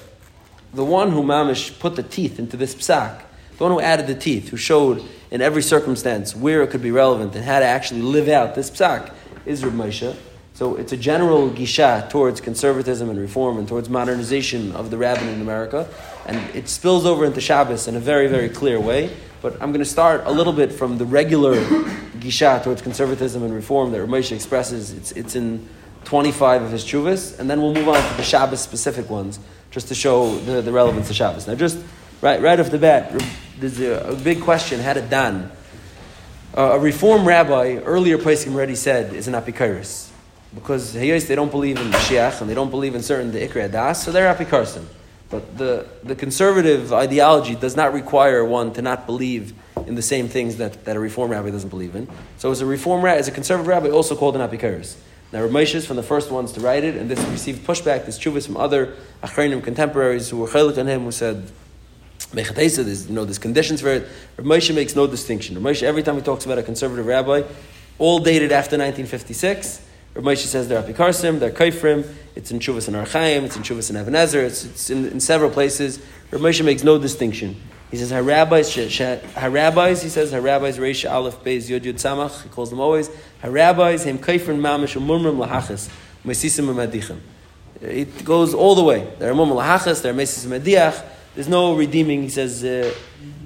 the 0.73 0.83
one 0.83 1.11
who 1.11 1.23
mamish 1.23 1.77
put 1.79 1.95
the 1.95 2.03
teeth 2.03 2.39
into 2.39 2.57
this 2.57 2.73
psak, 2.73 3.21
the 3.57 3.63
one 3.63 3.71
who 3.71 3.79
added 3.79 4.07
the 4.07 4.15
teeth, 4.15 4.49
who 4.49 4.57
showed 4.57 5.03
in 5.33 5.41
every 5.41 5.63
circumstance 5.63 6.35
where 6.35 6.61
it 6.61 6.69
could 6.69 6.83
be 6.83 6.91
relevant 6.91 7.35
and 7.35 7.43
how 7.43 7.57
to 7.57 7.65
actually 7.65 8.03
live 8.03 8.29
out 8.29 8.53
this 8.53 8.69
psak, 8.69 9.11
is 9.47 9.65
Reb 9.65 9.73
Moshe. 9.73 10.15
So 10.53 10.75
it's 10.75 10.93
a 10.93 10.97
general 10.97 11.49
gisha 11.49 12.07
towards 12.11 12.39
conservatism 12.39 13.09
and 13.09 13.19
reform 13.19 13.57
and 13.57 13.67
towards 13.67 13.89
modernization 13.89 14.71
of 14.73 14.91
the 14.91 14.97
rabbin 14.97 15.27
in 15.29 15.41
America. 15.41 15.89
And 16.27 16.37
it 16.55 16.69
spills 16.69 17.07
over 17.07 17.25
into 17.25 17.41
Shabbos 17.41 17.87
in 17.87 17.95
a 17.95 17.99
very, 17.99 18.27
very 18.27 18.47
clear 18.47 18.79
way. 18.79 19.09
But 19.41 19.53
I'm 19.53 19.71
going 19.71 19.79
to 19.79 19.85
start 19.85 20.21
a 20.25 20.31
little 20.31 20.53
bit 20.53 20.71
from 20.71 20.99
the 20.99 21.05
regular 21.05 21.55
gisha 22.19 22.63
towards 22.63 22.83
conservatism 22.83 23.41
and 23.41 23.55
reform 23.55 23.91
that 23.93 23.97
Ramesh 23.97 24.31
expresses. 24.31 24.91
It's, 24.91 25.13
it's 25.13 25.35
in 25.35 25.67
25 26.03 26.61
of 26.61 26.71
his 26.71 26.85
chuvas, 26.85 27.39
and 27.39 27.49
then 27.49 27.59
we'll 27.59 27.73
move 27.73 27.89
on 27.89 27.95
to 27.95 28.17
the 28.17 28.23
Shabbos 28.23 28.61
specific 28.61 29.09
ones, 29.09 29.39
just 29.71 29.87
to 29.87 29.95
show 29.95 30.37
the, 30.41 30.61
the 30.61 30.71
relevance 30.71 31.09
of 31.09 31.15
Shabbos. 31.15 31.47
Now, 31.47 31.55
just 31.55 31.79
right, 32.21 32.41
right 32.41 32.59
off 32.59 32.69
the 32.69 32.77
bat, 32.77 33.13
there's 33.57 33.79
a, 33.79 34.09
a 34.09 34.15
big 34.15 34.41
question, 34.41 34.79
how 34.79 34.93
to 34.93 35.01
Dan? 35.01 35.51
Uh, 36.55 36.73
a 36.73 36.79
reform 36.79 37.27
rabbi, 37.27 37.77
earlier 37.77 38.17
Paiskim 38.17 38.53
already 38.53 38.75
said, 38.75 39.13
is 39.13 39.27
an 39.27 39.33
apikaris. 39.33 40.09
Because 40.53 40.93
they 40.93 41.35
don't 41.35 41.49
believe 41.49 41.79
in 41.79 41.89
Mashiach, 41.89 42.41
and 42.41 42.49
they 42.49 42.53
don't 42.53 42.69
believe 42.69 42.93
in 42.93 43.01
certain 43.01 43.31
the 43.31 43.39
Ikra 43.39 43.71
Das, 43.71 44.03
so 44.03 44.11
they're 44.11 44.31
apikarsim. 44.33 44.85
But 45.31 45.57
the, 45.57 45.87
the 46.03 46.15
conservative 46.15 46.93
ideology 46.93 47.55
does 47.55 47.75
not 47.75 47.91
require 47.91 48.45
one 48.45 48.71
to 48.73 48.83
not 48.83 49.07
believe 49.07 49.55
in 49.87 49.95
the 49.95 50.03
same 50.03 50.27
things 50.27 50.57
that, 50.57 50.85
that 50.85 50.95
a 50.95 50.99
reform 50.99 51.31
rabbi 51.31 51.49
doesn't 51.49 51.69
believe 51.69 51.95
in. 51.95 52.07
So 52.37 52.51
as 52.51 52.61
a 52.61 52.67
reform 52.67 53.01
rabbi, 53.01 53.17
as 53.17 53.27
a 53.27 53.31
conservative 53.31 53.67
rabbi, 53.67 53.89
also 53.89 54.15
called 54.15 54.35
an 54.35 54.47
apikaris. 54.47 54.95
Now 55.31 55.39
Ramesh 55.39 55.73
is 55.73 55.87
from 55.87 55.95
the 55.95 56.03
first 56.03 56.29
ones 56.29 56.51
to 56.51 56.59
write 56.59 56.83
it, 56.83 56.95
and 56.95 57.09
this 57.09 57.19
received 57.29 57.65
pushback, 57.65 58.05
this 58.05 58.19
chuvas 58.19 58.45
from 58.45 58.57
other 58.57 58.93
achrenim 59.23 59.63
contemporaries 59.63 60.29
who 60.29 60.37
were 60.37 60.47
chaylik 60.47 60.77
on 60.77 60.85
him, 60.85 61.05
who 61.05 61.11
said, 61.11 61.49
Mechatesa, 62.33 62.83
there's, 62.83 63.07
you 63.07 63.13
know, 63.13 63.25
there's 63.25 63.37
conditions 63.37 63.81
for 63.81 63.89
it. 63.89 64.07
Ramesh 64.37 64.73
makes 64.73 64.95
no 64.95 65.07
distinction. 65.07 65.55
Ramesh, 65.55 65.83
every 65.83 66.03
time 66.03 66.15
he 66.15 66.21
talks 66.21 66.45
about 66.45 66.57
a 66.57 66.63
conservative 66.63 67.05
rabbi, 67.05 67.43
all 67.99 68.19
dated 68.19 68.51
after 68.51 68.75
1956, 68.77 69.85
Rav 70.15 70.23
Moshe 70.23 70.45
says 70.45 70.67
they're 70.67 70.81
apikarsim, 70.81 71.39
they're 71.39 71.51
kaifrim, 71.51 72.07
it's 72.35 72.51
in 72.51 72.59
Chuvas 72.59 72.87
and 72.87 72.95
Orach 72.97 73.11
Chaim, 73.11 73.45
it's 73.45 73.55
in 73.55 73.63
Chuvas 73.63 73.89
and 73.89 73.97
Even 73.97 74.13
HaEzer, 74.13 74.43
it's, 74.43 74.65
it's 74.65 74.89
in, 74.89 75.05
in 75.05 75.19
several 75.19 75.49
places. 75.49 75.99
Rav 76.29 76.41
Moshe 76.41 76.63
makes 76.63 76.83
no 76.83 76.99
distinction. 76.99 77.55
He 77.89 77.97
says, 77.97 78.11
Harabbis, 78.11 78.73
Harabbis, 79.33 80.03
he 80.03 80.09
says, 80.09 80.31
Harabbis, 80.31 80.77
Reish, 80.77 81.09
Aleph, 81.09 81.43
Beis, 81.43 81.69
Yod, 81.69 81.83
Yud, 81.83 81.95
Samach, 81.95 82.43
he 82.43 82.49
calls 82.49 82.71
them 82.71 82.79
always, 82.79 83.09
Harabbis, 83.41 84.05
Hem 84.05 84.17
Kaifrim, 84.17 84.59
Mamish, 84.59 84.99
Umurmrim, 84.99 85.43
Lahachas, 85.43 85.89
Mesisim, 86.25 86.65
Medichim. 86.73 87.19
It 87.81 88.23
goes 88.23 88.53
all 88.53 88.75
the 88.75 88.83
way. 88.83 89.07
There 89.19 89.31
are 89.31 89.35
Mumrim, 89.35 89.61
Lahachas, 89.61 90.01
there 90.01 90.11
are 90.11 90.15
Mesisim, 90.15 90.59
Mediach, 90.59 91.03
there's 91.35 91.47
no 91.47 91.75
redeeming. 91.75 92.21
He 92.21 92.29
says, 92.29 92.63
uh, 92.63 92.93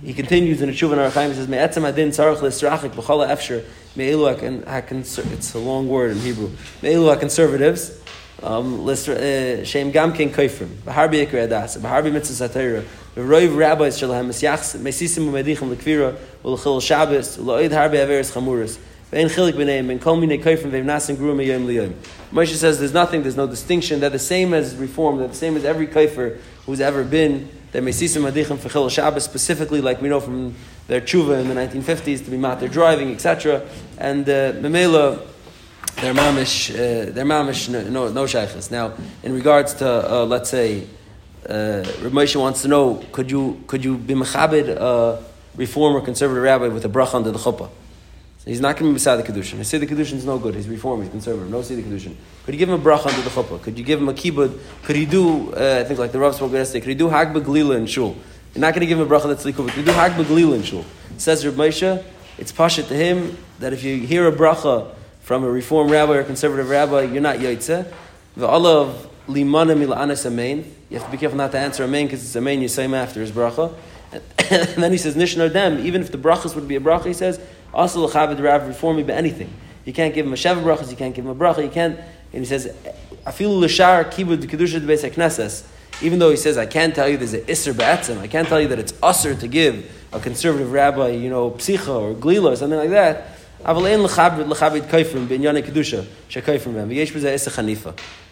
he 0.03 0.13
continues 0.13 0.61
in 0.61 0.69
the 0.69 0.75
Shuvan 0.75 0.97
Orach 0.97 1.13
Chaim, 1.13 1.29
he 1.29 1.35
says, 1.35 1.47
Me'etzem 1.47 1.87
adin 1.87 2.09
tzarech 2.09 2.41
l'srachik 2.41 2.91
b'chala 2.91 3.29
efsher 3.29 3.65
me'elu 3.95 5.33
it's 5.33 5.53
a 5.53 5.59
long 5.59 5.87
word 5.87 6.11
in 6.11 6.19
Hebrew, 6.19 6.51
me'elu 6.81 7.09
ha-conservatives, 7.09 7.99
um, 8.43 8.87
uh, 8.87 8.95
shem 8.95 9.91
gamkin 9.91 10.29
koifrim, 10.29 10.67
b'harbi 10.85 11.27
adas, 11.27 11.77
b'harbi 11.77 12.13
mitzvah 12.13 12.47
satira, 12.47 12.85
v'roiv 13.15 13.57
rabbis 13.57 13.99
shalahem 13.99 14.27
mesyachs, 14.27 14.77
mesisim 14.79 15.27
u'medichim 15.29 15.71
l'kvira, 15.71 16.15
u'l'chil 16.43 16.81
shabbos, 16.81 17.37
u'lo'id 17.37 17.71
harbi 17.71 17.95
averis 17.95 18.31
chamuris, 18.31 18.77
Ve'en 19.11 19.29
chilik 19.29 19.53
b'neim, 19.53 19.89
and 19.89 20.01
kol 20.01 20.17
minei 20.17 20.41
koifrim 20.41 20.69
ve'vnasim 20.69 21.15
gruim 21.15 21.43
yom 21.45 21.65
liyom. 21.65 21.93
Moshe 22.31 22.53
says 22.55 22.77
there's 22.77 22.93
nothing, 22.93 23.23
there's 23.23 23.37
no 23.37 23.47
distinction, 23.47 24.01
they're 24.01 24.09
the 24.09 24.19
same 24.19 24.53
as 24.53 24.75
reform, 24.75 25.17
they're 25.17 25.29
the 25.29 25.33
same 25.33 25.55
as 25.55 25.63
every 25.63 25.87
kaifer 25.87 26.37
who's 26.65 26.81
ever 26.81 27.05
been, 27.05 27.49
they 27.71 27.81
may 27.81 27.91
see 27.91 28.07
some 28.07 28.23
adichim 28.23 28.57
for 28.57 28.69
Chil 28.69 28.89
Shabbos 28.89 29.23
specifically, 29.23 29.81
like 29.81 30.01
we 30.01 30.09
know 30.09 30.19
from 30.19 30.55
their 30.87 31.01
tshuva 31.01 31.41
in 31.41 31.49
the 31.49 31.55
1950s 31.55 32.23
to 32.25 32.31
be 32.31 32.37
matter 32.37 32.67
driving, 32.67 33.13
etc. 33.13 33.61
And 33.97 34.27
uh, 34.27 34.53
memela, 34.53 35.21
their 35.97 36.13
mamish, 36.13 36.71
uh, 36.71 37.11
their 37.11 37.25
mamish 37.25 37.69
no 37.69 38.09
no 38.09 38.25
shaykhs. 38.25 38.71
Now, 38.71 38.93
in 39.23 39.33
regards 39.33 39.73
to 39.75 39.87
uh, 39.87 40.25
let's 40.25 40.49
say, 40.49 40.87
uh, 41.45 41.83
Moshe 42.09 42.35
wants 42.35 42.61
to 42.61 42.67
know, 42.67 43.03
could 43.11 43.29
you 43.29 43.61
could 43.67 43.83
you 43.83 43.97
be 43.97 44.13
mechabed 44.13 44.69
a 44.69 45.23
reform 45.55 45.95
or 45.95 46.01
conservative 46.01 46.43
rabbi 46.43 46.67
with 46.67 46.85
a 46.85 46.89
bracha 46.89 47.15
under 47.15 47.31
the 47.31 47.39
chuppah? 47.39 47.69
He's 48.47 48.61
not 48.61 48.77
going 48.77 48.85
to 48.85 48.89
be 48.91 48.93
beside 48.93 49.17
the 49.17 49.23
Kedushin. 49.23 49.63
Say 49.65 49.77
the 49.77 49.85
Kedushin 49.85 50.13
is 50.13 50.25
no 50.25 50.39
good. 50.39 50.55
He's 50.55 50.69
reformed. 50.69 51.03
He's 51.03 51.11
conservative. 51.11 51.49
No 51.49 51.61
the 51.61 51.83
Kedushin. 51.83 52.15
Could 52.45 52.53
you 52.53 52.59
give 52.59 52.69
him 52.69 52.79
a 52.79 52.83
bracha 52.83 53.07
under 53.07 53.21
the 53.21 53.29
chuppah? 53.29 53.61
Could 53.61 53.77
you 53.77 53.83
give 53.83 53.99
him 54.01 54.07
a 54.07 54.13
kibbud? 54.13 54.57
Could 54.83 54.95
he 54.95 55.05
do, 55.05 55.51
uh, 55.53 55.81
I 55.81 55.83
think 55.83 55.99
like 55.99 56.13
the 56.13 56.19
Rav 56.19 56.33
spoke 56.33 56.53
yesterday, 56.53 56.79
could 56.79 56.89
he 56.89 56.95
do 56.95 57.09
Hag 57.09 57.33
Glila 57.33 57.75
in 57.75 57.87
Shul? 57.87 58.15
You're 58.53 58.61
not 58.61 58.73
going 58.73 58.81
to 58.81 58.87
give 58.87 58.99
him 58.99 59.05
a 59.05 59.09
bracha 59.09 59.27
that's 59.27 59.43
but 59.43 59.55
could 59.55 59.75
you 59.75 59.83
do 59.83 59.91
Hag 59.91 60.13
Glila 60.13 60.55
in 60.55 60.63
Shul? 60.63 60.85
Says 61.17 61.45
Reb 61.45 61.55
Moshe, 61.55 62.03
it's 62.37 62.53
pasha 62.53 62.83
to 62.83 62.93
him 62.93 63.37
that 63.59 63.73
if 63.73 63.83
you 63.83 63.97
hear 63.97 64.27
a 64.27 64.31
bracha 64.31 64.95
from 65.19 65.43
a 65.43 65.49
reform 65.49 65.89
rabbi 65.89 66.13
or 66.13 66.19
a 66.21 66.23
conservative 66.23 66.69
rabbi, 66.69 67.01
you're 67.01 67.21
not 67.21 67.39
yaitze. 67.39 67.91
The 68.37 68.47
Allah 68.47 68.83
of 68.83 69.09
limana 69.27 69.75
mil'anas 69.75 70.25
amen. 70.25 70.73
You 70.89 70.97
have 70.97 71.05
to 71.05 71.11
be 71.11 71.17
careful 71.17 71.37
not 71.37 71.51
to 71.51 71.59
answer 71.59 71.83
amen 71.83 72.05
because 72.05 72.23
it's 72.23 72.35
amen 72.35 72.61
you 72.61 72.69
say 72.69 72.89
after 72.93 73.19
his 73.19 73.31
bracha. 73.31 73.73
And, 74.49 74.81
then 74.81 74.93
he 74.93 74.97
says 74.97 75.15
nishnar 75.15 75.51
dem. 75.51 75.85
Even 75.85 76.01
if 76.01 76.09
the 76.09 76.17
brachas 76.17 76.55
would 76.55 76.69
be 76.69 76.77
a 76.77 76.79
bracha, 76.79 77.07
he 77.07 77.13
says 77.13 77.41
also, 77.76 78.04
l'chaved 78.04 78.40
rav 78.42 78.66
reform 78.66 79.04
by 79.04 79.12
anything. 79.12 79.52
You 79.84 79.92
can't 79.92 80.14
give 80.14 80.26
him 80.26 80.32
a 80.32 80.36
sheva 80.36 80.62
brachas. 80.62 80.90
You 80.90 80.96
can't 80.96 81.14
give 81.14 81.24
him 81.24 81.30
a 81.30 81.34
bracha. 81.34 81.62
You 81.62 81.70
can't. 81.70 81.98
And 82.32 82.40
he 82.40 82.44
says, 82.44 82.66
afilu 83.26 83.60
l'shar 83.60 84.04
kibud 84.04 84.42
kedusha 84.44 84.80
beis 84.80 85.08
knesses. 85.10 85.66
Even 86.02 86.18
though 86.18 86.30
he 86.30 86.36
says, 86.36 86.58
I 86.58 86.66
can't 86.66 86.94
tell 86.94 87.08
you 87.08 87.16
there's 87.16 87.34
an 87.34 87.42
isser 87.42 87.72
ba'atzim. 87.72 88.18
I 88.18 88.26
can't 88.26 88.48
tell 88.48 88.60
you 88.60 88.68
that 88.68 88.78
it's 88.78 88.92
usser 88.92 89.38
to 89.38 89.48
give 89.48 89.90
a 90.12 90.20
conservative 90.20 90.72
rabbi, 90.72 91.10
you 91.10 91.30
know, 91.30 91.50
psicha 91.52 91.88
or 91.88 92.14
glila 92.14 92.52
or 92.52 92.56
something 92.56 92.78
like 92.78 92.90
that. 92.90 93.28
אבל 93.64 93.86
אין 93.86 94.02
לחבד 94.48 94.90
כיפרים 94.90 95.28
בענייני 95.28 95.62
קדושה 95.62 96.00
שכיפרים 96.28 96.74
בהם, 96.74 96.88
ויש 96.88 97.12
בזה 97.12 97.30
עשר 97.30 97.50
חניפה. 97.50 97.90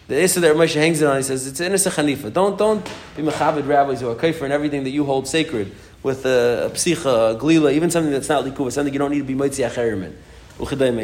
The 0.09 0.23
Issa 0.23 0.41
that 0.41 0.53
Ramesh 0.53 0.73
hangs 0.73 1.01
it 1.01 1.07
on, 1.07 1.15
he 1.15 1.23
says, 1.23 1.47
it's 1.47 1.61
in 1.61 1.71
a 1.71 1.75
Chanifa. 1.75 2.33
Don't, 2.33 2.57
don't 2.57 2.83
be 3.15 3.23
Mechabed 3.23 3.65
rabbis 3.65 4.01
who 4.01 4.09
are 4.09 4.15
kaifer 4.15 4.41
and 4.41 4.51
everything 4.51 4.83
that 4.83 4.89
you 4.89 5.05
hold 5.05 5.25
sacred 5.25 5.71
with 6.02 6.24
a, 6.26 6.66
a 6.66 6.70
psicha, 6.70 7.34
a 7.34 7.38
glila, 7.38 7.72
even 7.72 7.90
something 7.90 8.12
that's 8.12 8.28
not 8.28 8.44
likuva, 8.44 8.70
something 8.72 8.92
you 8.92 8.98
don't 8.98 9.10
need 9.10 9.18
to 9.18 9.24
be 9.24 9.34
moitzi 9.34 9.68
acherimin. 9.68 10.14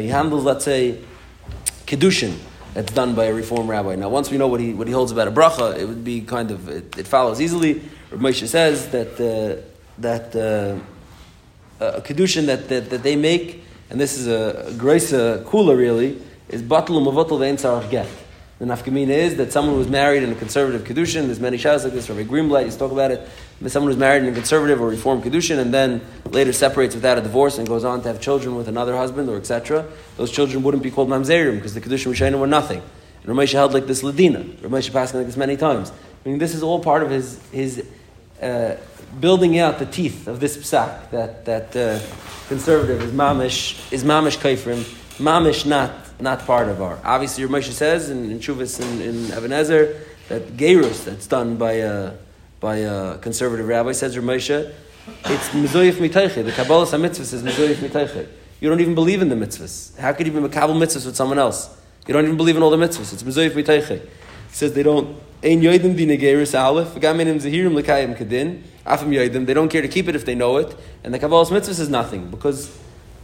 He 0.01 0.07
handles, 0.07 0.43
let's 0.43 0.65
say, 0.65 0.99
kedushin 1.85 2.37
that's 2.73 2.91
done 2.91 3.13
by 3.13 3.25
a 3.25 3.33
reform 3.33 3.69
rabbi. 3.69 3.95
Now, 3.95 4.09
once 4.09 4.31
we 4.31 4.37
know 4.37 4.47
what 4.47 4.59
he, 4.59 4.73
what 4.73 4.87
he 4.87 4.93
holds 4.93 5.11
about 5.11 5.27
a 5.27 5.31
bracha, 5.31 5.77
it 5.77 5.85
would 5.87 6.03
be 6.03 6.21
kind 6.21 6.49
of, 6.49 6.67
it, 6.69 6.97
it 6.97 7.07
follows 7.07 7.39
easily. 7.39 7.81
Ramesh 8.09 8.47
says 8.47 8.89
that, 8.89 9.13
uh, 9.19 9.61
that 9.99 10.35
uh, 10.35 10.79
a 11.79 12.01
kedushin 12.01 12.47
that, 12.47 12.67
that, 12.69 12.89
that 12.89 13.03
they 13.03 13.15
make, 13.15 13.63
and 13.89 14.01
this 14.01 14.17
is 14.17 14.27
a, 14.27 14.69
a 14.69 14.73
grace 14.73 15.11
kula 15.11 15.77
really, 15.77 16.19
is 16.49 16.63
batal 16.63 16.99
umavatal 16.99 17.37
ve'en 17.39 17.89
get. 17.91 18.07
The 18.59 18.65
nafkamina 18.65 19.09
is 19.09 19.35
that 19.37 19.51
someone 19.51 19.75
who's 19.75 19.89
married 19.89 20.23
in 20.23 20.31
a 20.31 20.35
conservative 20.35 20.83
kedushin, 20.87 21.25
there's 21.25 21.39
many 21.39 21.57
shahs 21.57 21.83
like 21.83 21.93
this, 21.93 22.09
Rabbi 22.09 22.23
Greenblatt 22.23 22.65
used 22.65 22.79
to 22.79 22.85
talk 22.85 22.91
about 22.91 23.11
it, 23.11 23.27
someone 23.71 23.91
who's 23.91 23.99
married 23.99 24.23
in 24.23 24.29
a 24.29 24.33
conservative 24.33 24.81
or 24.81 24.89
reformed 24.89 25.23
kedushin 25.23 25.59
and 25.59 25.73
then 25.73 26.01
later 26.29 26.51
separates 26.51 26.95
without 26.95 27.17
a 27.17 27.21
divorce 27.21 27.57
and 27.57 27.67
goes 27.67 27.83
on 27.83 28.01
to 28.01 28.07
have 28.07 28.19
children 28.19 28.55
with 28.55 28.67
another 28.67 28.95
husband 28.95 29.29
or 29.29 29.37
etc., 29.37 29.85
those 30.17 30.31
children 30.31 30.63
wouldn't 30.63 30.83
be 30.83 30.91
called 30.91 31.09
mamzerim 31.09 31.55
because 31.55 31.73
the 31.73 31.81
kedushin 31.81 32.11
rishayim 32.11 32.39
were 32.39 32.47
nothing. 32.47 32.81
And 33.23 33.35
Ramesh 33.35 33.53
held 33.53 33.73
like 33.73 33.87
this 33.87 34.03
ladina. 34.03 34.43
Ramesh 34.57 34.91
passed 34.91 35.13
like 35.13 35.25
this 35.25 35.37
many 35.37 35.55
times. 35.55 35.91
I 35.91 36.29
mean, 36.29 36.39
this 36.39 36.53
is 36.53 36.63
all 36.63 36.79
part 36.79 37.03
of 37.03 37.09
his 37.09 37.39
his 37.51 37.85
uh, 38.41 38.75
building 39.19 39.59
out 39.59 39.79
the 39.79 39.85
teeth 39.85 40.27
of 40.27 40.39
this 40.39 40.57
psak 40.57 41.09
that 41.11 41.45
that 41.45 41.75
uh, 41.75 41.99
conservative 42.47 43.01
is 43.01 43.11
mamish 43.11 43.91
is 43.91 44.03
mamish 44.03 44.37
kaifrim, 44.37 44.83
mamish 45.17 45.65
not 45.65 45.91
not 46.21 46.45
part 46.45 46.67
of 46.67 46.81
our. 46.81 46.99
Obviously, 47.03 47.43
Ramesh 47.43 47.71
says 47.71 48.09
in, 48.09 48.31
in 48.31 48.39
in, 48.39 49.01
in 49.01 49.15
Even 49.37 49.51
HaEzer 49.51 49.99
that 50.29 50.57
gerus 50.57 51.05
that's 51.05 51.27
done 51.27 51.57
by 51.57 51.73
a, 51.73 52.13
by 52.63 52.77
a 52.77 53.17
conservative 53.17 53.67
rabbi 53.67 53.91
says 53.91 54.15
Ramesh, 54.15 54.49
it's 54.49 55.49
mizoyif 55.49 55.95
mitayche. 55.95 56.45
The 56.45 56.51
Kabbalah 56.53 56.97
mitzvah 56.97 57.25
says 57.25 57.43
mizoyif 57.43 57.75
mitayche. 57.75 58.25
You 58.61 58.69
don't 58.69 58.79
even 58.79 58.95
believe 58.95 59.21
in 59.21 59.27
the 59.27 59.35
mitzvahs. 59.35 59.99
How 59.99 60.13
could 60.13 60.25
you 60.25 60.31
be 60.31 60.39
makabel 60.39 60.69
mitzvahs 60.69 61.05
with 61.05 61.17
someone 61.17 61.37
else? 61.37 61.69
You 62.07 62.13
don't 62.13 62.23
even 62.23 62.37
believe 62.37 62.55
in 62.55 62.63
all 62.63 62.69
the 62.69 62.77
mitzvahs. 62.77 63.11
It's 63.11 63.21
mizoyif 63.21 63.51
mitayche. 63.51 63.99
He 63.99 64.07
says 64.53 64.71
they 64.71 64.81
don't. 64.81 65.17
Ein 65.43 65.61
yoidim 65.61 65.97
dina 65.97 66.15
gerus 66.15 66.57
aleph. 66.57 66.95
Gaminim 66.95 67.41
zahirim 67.41 67.77
lekayim 67.77 68.17
kadin. 68.17 68.63
Afim 68.85 69.09
yoidim. 69.09 69.45
They 69.45 69.53
don't 69.53 69.67
care 69.67 69.81
to 69.81 69.89
keep 69.89 70.07
it 70.07 70.15
if 70.15 70.23
they 70.25 70.33
know 70.33 70.55
it. 70.55 70.73
And 71.03 71.13
the 71.13 71.19
Kabbalah's 71.19 71.49
mitzvahs 71.49 71.81
is 71.81 71.89
nothing 71.89 72.31
because 72.31 72.73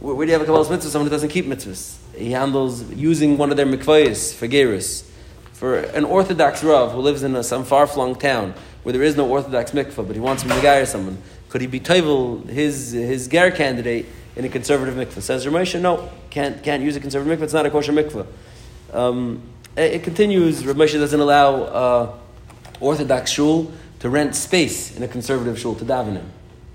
where, 0.00 0.14
do 0.14 0.32
you 0.32 0.38
have 0.38 0.46
a 0.46 0.52
Kabbalah's 0.52 0.68
mitzvah? 0.68 0.90
Someone 0.90 1.06
who 1.06 1.14
doesn't 1.14 1.30
keep 1.30 1.46
mitzvahs. 1.46 1.96
He 2.14 2.32
handles 2.32 2.82
using 2.92 3.38
one 3.38 3.50
of 3.50 3.56
their 3.56 3.64
mikvayis 3.64 4.34
for 4.34 4.46
gerus. 4.46 5.06
For 5.54 5.78
an 5.78 6.04
Orthodox 6.04 6.62
Rav 6.62 6.92
who 6.92 7.00
lives 7.00 7.22
in 7.22 7.36
a, 7.36 7.42
some 7.42 7.64
far-flung 7.64 8.16
town 8.16 8.54
where 8.82 8.92
there 8.92 9.02
is 9.02 9.16
no 9.16 9.28
Orthodox 9.28 9.72
mikvah, 9.72 10.06
but 10.06 10.16
he 10.16 10.20
wants 10.20 10.42
him 10.42 10.50
to 10.50 10.60
guy 10.62 10.76
or 10.76 10.86
someone, 10.86 11.18
could 11.48 11.60
he 11.60 11.66
be 11.66 11.80
toivel 11.80 12.48
his, 12.48 12.92
his 12.92 13.28
ger 13.28 13.50
candidate 13.50 14.06
in 14.36 14.44
a 14.44 14.48
conservative 14.48 14.94
mikvah? 14.94 15.20
Says 15.20 15.44
Ramesha, 15.44 15.80
no, 15.80 16.10
can't, 16.30 16.62
can't 16.62 16.82
use 16.82 16.96
a 16.96 17.00
conservative 17.00 17.38
mikvah, 17.38 17.44
it's 17.44 17.52
not 17.52 17.66
a 17.66 17.70
kosher 17.70 17.92
mikvah. 17.92 18.26
Um, 18.92 19.42
it, 19.76 19.94
it, 19.94 20.02
continues, 20.02 20.62
Ramesha 20.62 20.94
doesn't 20.94 21.20
allow 21.20 21.62
uh, 21.62 22.14
Orthodox 22.80 23.30
shul 23.30 23.72
to 24.00 24.08
rent 24.08 24.34
space 24.34 24.96
in 24.96 25.02
a 25.02 25.08
conservative 25.08 25.58
shul 25.58 25.74
to 25.76 25.84
daven 25.84 26.16
in. 26.16 26.30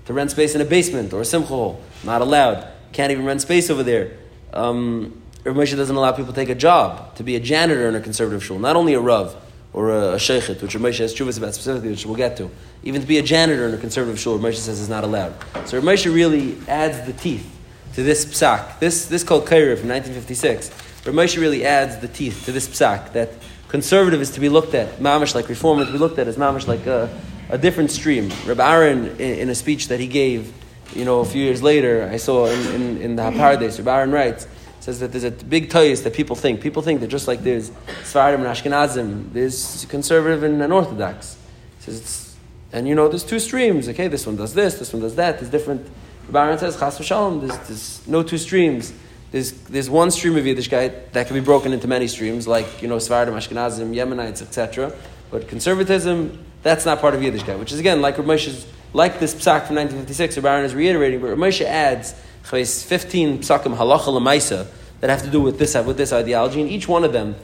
To 0.06 0.12
rent 0.12 0.30
space 0.30 0.54
in 0.54 0.60
a 0.60 0.64
basement 0.64 1.12
or 1.12 1.20
a 1.20 1.24
simcha 1.24 1.48
hall, 1.48 1.82
not 2.04 2.22
allowed. 2.22 2.68
Can't 2.92 3.10
even 3.10 3.24
rent 3.24 3.42
space 3.42 3.68
over 3.70 3.82
there. 3.82 4.12
Um, 4.52 5.20
Rav 5.42 5.56
Moshe 5.56 5.76
doesn't 5.76 5.94
allow 5.94 6.12
people 6.12 6.32
to 6.32 6.40
take 6.40 6.48
a 6.48 6.54
job, 6.54 7.14
to 7.16 7.22
be 7.22 7.36
a 7.36 7.40
janitor 7.40 7.88
in 7.88 7.94
a 7.94 8.00
conservative 8.00 8.44
shul, 8.44 8.58
not 8.58 8.76
only 8.76 8.94
a 8.94 9.00
Rav 9.00 9.36
or 9.76 9.90
a, 9.90 10.14
a 10.14 10.16
Sheikhet, 10.16 10.60
which 10.62 10.74
Rav 10.74 10.82
Moshe 10.82 10.98
has 10.98 11.14
chuvas 11.14 11.38
about 11.38 11.54
specifically, 11.54 11.90
which 11.90 12.04
we'll 12.06 12.16
get 12.16 12.36
to. 12.38 12.50
Even 12.82 13.02
to 13.02 13.06
be 13.06 13.18
a 13.18 13.22
janitor 13.22 13.68
in 13.68 13.74
a 13.74 13.78
conservative 13.78 14.18
shul, 14.18 14.36
Rav 14.38 14.52
Moshe 14.52 14.56
says 14.56 14.80
is 14.80 14.88
not 14.88 15.04
allowed. 15.04 15.34
So 15.66 15.78
Rav 15.78 15.84
Moshe 15.84 16.12
really 16.12 16.56
adds 16.66 17.06
the 17.06 17.12
teeth 17.12 17.48
to 17.94 18.02
this 18.02 18.24
psak. 18.24 18.80
This, 18.80 19.06
this 19.06 19.22
called 19.22 19.44
Kaira 19.44 19.78
from 19.78 19.90
1956. 19.90 20.70
Rav 21.04 21.14
Moshe 21.14 21.38
really 21.38 21.64
adds 21.64 21.98
the 21.98 22.08
teeth 22.08 22.46
to 22.46 22.52
this 22.52 22.66
psak 22.66 23.12
that 23.12 23.30
conservative 23.68 24.22
is 24.22 24.30
to 24.30 24.40
be 24.40 24.48
looked 24.48 24.74
at, 24.74 24.96
mamish 24.96 25.34
like 25.34 25.48
reform 25.50 25.80
is 25.80 25.86
to 25.86 25.92
be 25.92 25.98
looked 25.98 26.18
at 26.18 26.26
as 26.26 26.36
mamish 26.36 26.66
like 26.66 26.86
a, 26.86 27.10
a 27.50 27.58
different 27.58 27.90
stream. 27.90 28.32
Reb 28.46 28.60
Aaron, 28.60 29.08
in, 29.18 29.38
in, 29.40 29.48
a 29.50 29.54
speech 29.54 29.88
that 29.88 30.00
he 30.00 30.06
gave, 30.06 30.52
you 30.94 31.04
know, 31.04 31.20
a 31.20 31.24
few 31.24 31.42
years 31.42 31.62
later, 31.62 32.08
I 32.10 32.16
saw 32.16 32.46
in, 32.46 32.74
in, 32.74 33.02
in 33.02 33.16
the 33.16 33.22
Hapardes, 33.22 33.78
Reb 33.78 33.88
Aaron 33.88 34.10
writes, 34.10 34.46
says 34.86 35.00
that 35.00 35.10
there's 35.10 35.24
a 35.24 35.32
big 35.32 35.68
toys 35.68 36.04
that 36.04 36.14
people 36.14 36.36
think. 36.36 36.60
People 36.60 36.80
think 36.80 37.00
that 37.00 37.08
just 37.08 37.26
like 37.26 37.42
there's 37.42 37.70
Sfardim 38.04 38.36
and 38.36 38.44
Ashkenazim, 38.44 39.32
there's 39.32 39.84
conservative 39.86 40.44
and, 40.44 40.62
and 40.62 40.72
Orthodox. 40.72 41.36
He 41.78 41.86
says 41.86 42.00
it's, 42.00 42.36
and 42.72 42.86
you 42.86 42.94
know, 42.94 43.08
there's 43.08 43.24
two 43.24 43.40
streams. 43.40 43.88
Okay, 43.88 44.06
this 44.06 44.24
one 44.24 44.36
does 44.36 44.54
this, 44.54 44.76
this 44.76 44.92
one 44.92 45.02
does 45.02 45.16
that. 45.16 45.40
There's 45.40 45.50
different. 45.50 45.84
Reb 46.28 46.36
Aaron 46.36 46.58
says, 46.58 46.78
Chas 46.78 47.00
v'shalom, 47.00 47.40
there's, 47.40 47.58
there's 47.66 48.06
no 48.06 48.22
two 48.22 48.38
streams. 48.38 48.92
There's, 49.32 49.52
there's 49.62 49.90
one 49.90 50.12
stream 50.12 50.36
of 50.36 50.44
Yiddishkeit 50.44 51.10
that 51.12 51.26
can 51.26 51.34
be 51.34 51.40
broken 51.40 51.72
into 51.72 51.88
many 51.88 52.06
streams, 52.06 52.46
like, 52.46 52.80
you 52.80 52.86
know, 52.86 52.98
Svardim, 52.98 53.32
Ashkenazim, 53.32 53.92
Yemenites, 53.92 54.40
etc. 54.40 54.94
But 55.32 55.48
conservatism, 55.48 56.44
that's 56.62 56.86
not 56.86 57.00
part 57.00 57.14
of 57.14 57.22
Yiddishkeit, 57.22 57.58
which 57.58 57.72
is, 57.72 57.80
again, 57.80 58.00
like 58.00 58.18
Ramoshe's, 58.18 58.64
like 58.92 59.18
this 59.18 59.34
psak 59.34 59.66
from 59.66 59.74
1956, 59.74 60.36
Rabbi 60.36 60.62
is 60.62 60.76
reiterating, 60.76 61.20
but 61.20 61.36
Ramoshe 61.36 61.64
adds 61.64 62.14
15 62.46 63.38
psakim 63.40 63.76
halacha 63.76 64.06
lemaisa 64.06 64.68
that 65.00 65.10
have 65.10 65.22
to 65.22 65.30
do 65.30 65.40
with 65.40 65.58
this, 65.58 65.74
with 65.74 65.96
this 65.96 66.12
ideology, 66.12 66.60
and 66.60 66.70
each 66.70 66.86
one 66.86 67.02
of 67.02 67.12
them 67.12 67.34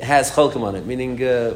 has 0.00 0.30
chalkim 0.30 0.62
on 0.62 0.76
it, 0.76 0.86
meaning, 0.86 1.20
uh, 1.22 1.54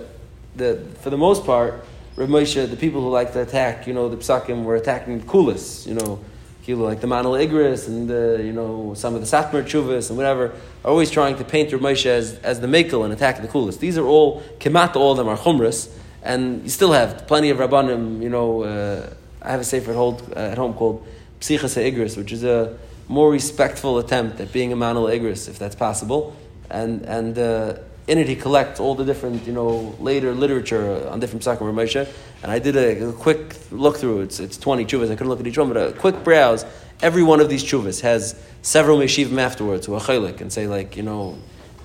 the, 0.57 0.85
for 1.01 1.11
the 1.11 1.17
most 1.17 1.45
part, 1.47 1.85
Rav 2.17 2.29
Moshe, 2.29 2.69
the 2.69 2.77
people 2.77 3.01
who 3.01 3.11
like 3.11 3.33
to 3.35 3.43
attack, 3.43 3.87
you 3.87 3.95
know, 3.95 4.09
the 4.09 4.17
psakim 4.17 4.65
were 4.65 4.75
attacking 4.75 5.25
coolest, 5.27 5.87
you 5.87 5.95
know, 5.95 6.19
like 6.67 7.01
the 7.01 7.07
Manal 7.07 7.39
Igris 7.43 7.87
and 7.87 8.11
the, 8.11 8.43
you 8.45 8.53
know, 8.53 8.93
some 8.95 9.15
of 9.15 9.23
the 9.23 9.27
Satmar 9.27 9.63
Chuvas 9.63 10.11
and 10.11 10.19
whatever, 10.19 10.53
are 10.85 10.91
always 10.91 11.11
trying 11.11 11.37
to 11.37 11.45
paint 11.45 11.73
Rav 11.73 11.81
Moshe 11.81 12.05
as, 12.05 12.35
as 12.41 12.61
the 12.61 12.67
Mekel 12.67 13.05
and 13.05 13.13
attack 13.13 13.41
the 13.41 13.49
coolest. 13.49 13.81
These 13.81 13.97
are 13.97 14.05
all, 14.05 14.43
Kemat, 14.59 14.97
all 14.97 15.13
of 15.13 15.17
them 15.17 15.29
are 15.29 15.39
Chumras, 15.39 15.89
and 16.23 16.65
you 16.65 16.69
still 16.69 16.93
have 16.93 17.27
plenty 17.27 17.51
of 17.51 17.59
Rabbanim, 17.59 18.21
you 18.23 18.29
know, 18.29 18.65
uh, 18.65 19.15
I 19.41 19.53
have 19.53 19.61
a 19.61 19.65
sefer 19.65 19.93
at, 19.93 20.37
uh, 20.37 20.55
home 20.57 20.75
called 20.75 21.07
Psichas 21.41 21.81
Igris, 21.81 22.17
which 22.19 22.33
is 22.33 22.45
a 22.45 22.77
more 23.09 23.31
respectful 23.31 23.99
attempt 23.99 24.39
at 24.41 24.53
being 24.53 24.73
a 24.73 24.77
Manal 24.77 25.11
Igris, 25.11 25.49
if 25.49 25.59
that's 25.59 25.75
possible. 25.75 26.37
And, 26.71 27.03
and 27.03 27.39
uh, 27.39 27.79
in 28.07 28.19
it, 28.19 28.29
he 28.29 28.37
collects 28.37 28.81
all 28.81 28.95
the 28.95 29.05
different, 29.05 29.47
you 29.47 29.53
know, 29.53 29.95
later 29.99 30.35
literature 30.35 31.09
on 31.09 31.19
different 31.19 31.43
Psakim 31.43 31.61
Ramesha. 31.61 32.09
And 32.43 32.53
I 32.53 32.59
did 32.59 32.77
a, 32.77 33.09
a, 33.09 33.13
quick 33.13 33.57
look 33.71 33.97
through. 33.97 34.21
It's, 34.21 34.41
it's 34.41 34.59
20 34.59 34.85
chuvas. 34.85 35.07
I 35.07 35.17
couldn't 35.17 35.29
look 35.29 35.41
at 35.41 35.47
each 35.47 35.59
one, 35.59 35.69
but 35.69 35.77
a 35.77 35.93
quick 35.93 36.23
browse. 36.23 36.65
Every 37.01 37.23
one 37.23 37.41
of 37.41 37.49
these 37.49 37.65
chuvas 37.65 38.01
has 38.03 38.41
several 38.63 38.99
meshivim 38.99 39.39
afterwards, 39.39 39.87
who 39.87 39.95
are 39.95 40.01
chaylik, 40.01 40.41
and 40.41 40.53
say, 40.53 40.67
like, 40.67 40.97
you 40.97 41.03
know, 41.03 41.39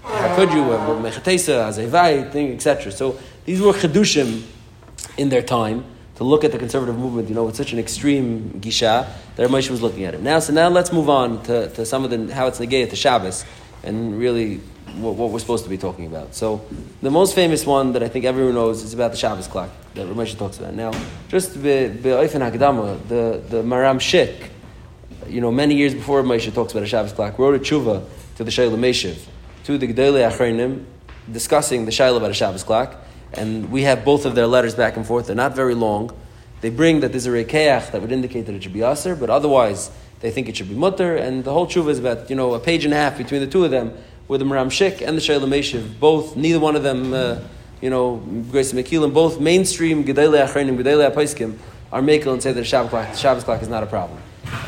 how 0.04 0.36
could 0.36 0.52
you, 0.52 0.64
have 0.64 0.82
mechatesa, 1.02 1.70
azevai, 1.70 2.32
thing, 2.32 2.54
etc. 2.54 2.92
So 2.92 3.18
these 3.46 3.62
were 3.62 3.74
chedushim 3.74 4.44
in 5.18 5.30
their 5.30 5.42
time 5.42 5.86
to 6.16 6.24
look 6.24 6.44
at 6.44 6.52
the 6.52 6.60
conservative 6.60 6.98
movement, 6.98 7.28
you 7.30 7.36
know, 7.36 7.46
with 7.46 7.56
such 7.56 7.74
an 7.74 7.80
extreme 7.80 8.62
gisha 8.62 9.08
that 9.36 9.50
Moshe 9.50 9.70
was 9.70 9.82
looking 9.82 10.04
at 10.04 10.14
it. 10.14 10.22
Now, 10.22 10.40
so 10.40 10.54
now 10.54 10.70
let's 10.70 10.92
move 10.94 11.10
on 11.10 11.42
to, 11.44 11.70
to 11.72 11.86
some 11.86 12.04
of 12.04 12.12
the, 12.12 12.34
how 12.34 12.48
it's 12.48 12.60
negated 12.60 12.92
to 12.92 12.96
Shabbos, 12.96 13.46
and 13.84 14.18
really 14.18 14.58
what, 14.96 15.16
what, 15.16 15.32
we're 15.32 15.40
supposed 15.40 15.64
to 15.64 15.70
be 15.70 15.78
talking 15.78 16.06
about. 16.06 16.36
So, 16.36 16.66
the 17.02 17.10
most 17.10 17.34
famous 17.34 17.66
one 17.66 17.94
that 17.94 18.04
I 18.04 18.08
think 18.08 18.26
everyone 18.26 18.54
knows 18.54 18.84
is 18.84 18.94
about 18.94 19.12
the 19.12 19.18
Shabbos 19.18 19.48
clock 19.48 19.70
that 19.96 20.08
Ramesh 20.08 20.38
talks 20.38 20.60
about. 20.60 20.76
Now, 20.76 20.92
just 21.30 21.62
be'oifen 21.62 22.42
hakdama, 22.42 23.08
the 23.08 23.44
the 23.50 23.64
Maharam 23.64 23.98
Schick, 23.98 24.50
you 25.28 25.42
know, 25.42 25.52
many 25.52 25.76
years 25.76 25.94
before 25.94 26.22
Ramesh 26.22 26.52
talks 26.54 26.74
about 26.74 26.84
a 26.84 26.88
Shabbos 26.88 27.14
clock, 27.14 27.40
wrote 27.40 27.56
a 27.56 27.60
tshuva 27.60 28.06
to 28.38 28.44
the 28.44 28.52
Shoel 28.52 28.72
U'Meshiv, 28.72 29.18
to 29.64 29.78
the 29.78 29.88
Gedolei 29.88 30.30
Achreinim, 30.30 30.86
discussing 31.32 31.86
the 31.86 31.92
Shaila 31.92 32.18
about 32.18 32.32
a 32.32 32.36
Shabbos 32.36 32.64
clock, 32.64 32.96
and 33.34 33.72
we 33.72 33.84
have 33.84 34.06
both 34.06 34.26
of 34.26 34.36
their 34.36 34.48
letters 34.48 34.76
back 34.76 34.98
and 34.98 35.06
forth. 35.06 35.28
They're 35.28 35.36
not 35.36 35.56
very 35.56 35.76
long. 35.76 36.12
They 36.62 36.70
bring 36.70 37.02
that 37.02 37.12
there's 37.12 37.26
a 37.26 37.32
rekeach 37.32 37.92
that 37.92 38.02
would 38.02 38.12
indicate 38.12 38.46
that 38.46 38.56
it 38.56 38.64
should 38.64 38.74
be 38.74 38.84
aser, 38.84 39.16
but 39.16 39.30
otherwise 39.30 39.92
they 40.22 40.32
think 40.32 40.48
it 40.48 40.56
should 40.56 40.70
be 40.70 40.76
mutter, 40.76 41.16
and 41.16 41.44
the 41.44 41.52
whole 41.52 41.68
tshuva 41.68 41.90
is 41.90 42.00
about 42.00 42.30
you 42.30 42.36
know 42.36 42.54
a 42.54 42.60
page 42.60 42.86
and 42.86 42.94
a 42.94 42.98
half 42.98 43.18
between 43.18 43.42
the 43.42 43.48
two 43.48 43.66
of 43.66 43.72
them 43.72 43.94
with 44.28 44.40
the 44.40 44.46
Maharam 44.46 44.68
Schick 44.68 45.06
and 45.06 45.18
the 45.18 45.22
Shoel 45.22 45.42
U'Meshiv, 45.42 46.00
both, 46.00 46.36
neither 46.36 46.60
one 46.60 46.76
of 46.76 46.84
them, 46.84 47.14
uh, 47.14 47.40
you 47.82 47.90
know, 47.90 48.18
Grace 48.52 48.72
Mekilim, 48.74 49.14
both 49.14 49.40
mainstream 49.40 50.04
Gedele 50.04 50.46
Achrenim, 50.48 50.78
Gedele 50.78 51.12
Apaiskim, 51.12 51.58
are 51.92 52.02
Mekel 52.02 52.34
and 52.34 52.42
say 52.42 52.52
that 52.52 52.60
the 52.60 52.66
Shabbos 52.66 52.90
clock, 52.90 53.16
Shabbos 53.16 53.44
clock 53.44 53.62
is 53.62 53.68
not 53.68 53.84
a 53.84 53.86
problem. 53.86 54.20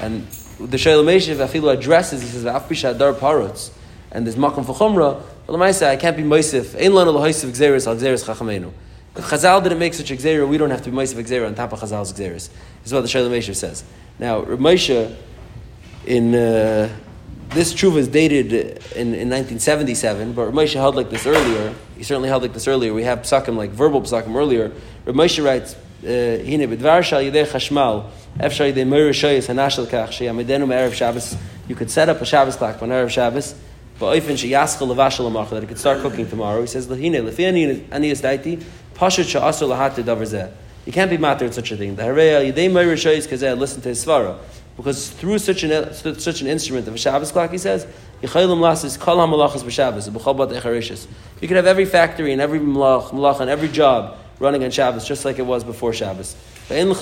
And 0.01 0.28
the 0.60 0.78
Shoel 0.78 1.04
U'Meshiv, 1.04 1.38
Afilu 1.38 1.73
addresses, 1.73 2.21
he 2.21 2.28
says, 2.28 2.43
Afpisha 2.43 2.97
Dar 2.97 3.13
Parutz, 3.13 3.71
and 4.15 4.25
there's 4.25 4.38
Makam 4.38 4.63
Fachumra, 4.63 5.21
well, 5.45 5.62
I 5.62 5.71
say, 5.71 5.91
I 5.91 5.97
can't 5.97 6.15
be 6.15 6.23
Moisif, 6.23 6.82
Ein 6.82 6.93
Lana 6.93 7.12
Lahaisiv 7.12 7.49
Gzeris 7.49 7.86
Al 7.86 7.97
Gzeris 7.97 8.23
Chachamenu. 8.23 8.71
If 9.15 9.25
Chazal 9.25 9.62
didn't 9.62 9.78
make 9.78 9.93
such 9.93 10.10
a 10.10 10.15
Gzera, 10.15 10.47
we 10.47 10.58
don't 10.58 10.69
have 10.69 10.82
to 10.84 10.89
be 10.89 10.95
Moisif 10.95 11.21
Gzera 11.21 11.47
on 11.47 11.54
top 11.54 11.73
of 11.73 11.82
Chazal's 11.82 12.13
Gzeris. 12.13 12.49
Is 12.86 12.93
what 12.93 13.01
the 13.01 13.08
Shoel 13.08 13.30
U'Meshiv 13.30 13.56
says. 13.56 13.84
Now, 14.17 14.41
Ramesha, 14.41 15.13
in... 16.06 16.34
Uh, 16.34 16.89
this 17.49 17.73
truva 17.73 17.97
is 17.97 18.08
dated 18.08 18.51
in, 18.95 19.13
in 19.13 19.30
1977, 19.30 20.34
but 20.34 20.51
Ramesha 20.51 20.75
held 20.75 20.95
like 20.95 21.10
this 21.10 21.28
earlier. 21.28 21.73
He 21.95 22.04
certainly 22.04 22.28
held 22.28 22.41
like 22.41 22.54
this 22.54 22.67
earlier. 22.67 22.93
We 22.93 23.04
have 23.04 23.19
psakim, 23.19 23.56
like 23.56 23.69
verbal 23.69 24.01
psakim 24.01 24.36
earlier. 24.36 24.71
Ramesha 25.06 25.45
writes, 25.45 25.75
"Hine 26.01 26.67
b'dvar 26.67 27.04
shal 27.04 27.21
yidei 27.21 27.45
chashmal, 27.45 28.10
efshar 28.39 28.73
yidei 28.73 28.88
meir 28.88 29.10
shoyes 29.12 29.47
hanashal 29.47 29.86
kach 29.86 30.10
sheyamidenu 30.10 30.67
me'erev 30.67 30.93
Shabbos." 30.93 31.38
You 31.67 31.75
could 31.75 31.91
set 31.91 32.10
up 32.10 32.19
a 32.19 32.25
Shabbos 32.25 32.56
clock 32.56 32.82
on 32.82 32.89
erev 32.89 33.10
Shabbos, 33.10 33.56
but 33.99 34.15
oifen 34.15 34.34
sheyaschal 34.34 34.88
levashal 34.93 35.29
amach 35.31 35.49
that 35.49 35.63
it 35.63 35.67
could 35.67 35.79
start 35.79 36.01
cooking 36.01 36.27
tomorrow. 36.27 36.62
He 36.62 36.67
says, 36.67 36.88
"Hine 36.88 37.13
lefi 37.13 37.88
aniyas 37.89 38.21
daiti 38.21 38.63
pashat 38.95 39.29
she'asur 39.29 39.67
lahat 39.69 39.95
davar 40.03 40.51
You 40.86 40.93
can't 40.93 41.10
be 41.10 41.17
matter 41.17 41.45
in 41.45 41.51
such 41.51 41.71
a 41.71 41.77
thing. 41.77 41.95
The 41.95 42.03
harei 42.03 42.51
yidei 42.51 42.71
meir 42.71 42.95
shoyes 42.95 43.27
kazeh. 43.27 43.58
Listen 43.58 43.81
to 43.81 43.89
his 43.89 44.05
svara. 44.05 44.38
Because 44.77 45.10
through 45.10 45.38
such 45.39 45.63
an, 45.63 45.93
such 45.93 46.41
an 46.41 46.47
instrument 46.47 46.86
of 46.88 46.95
a 46.95 46.97
Shabbos 46.97 47.31
clock, 47.31 47.51
he 47.51 47.58
says, 47.58 47.88
you 48.21 48.27
could 48.27 48.41
have 51.58 51.65
every 51.65 51.86
factory 51.86 52.34
and 52.34 52.41
every 52.41 52.60
malach, 52.60 53.12
malach 53.12 53.39
and 53.39 53.49
every 53.49 53.69
job 53.69 54.17
running 54.39 54.65
on 54.65 54.71
Shabbos, 54.71 55.08
just 55.08 55.23
like 55.23 55.39
it 55.39 55.45
was 55.45 55.63
before 55.63 55.93
Shabbos. 55.93 56.36
There 56.67 56.77
is 56.79 56.86
no 56.86 56.93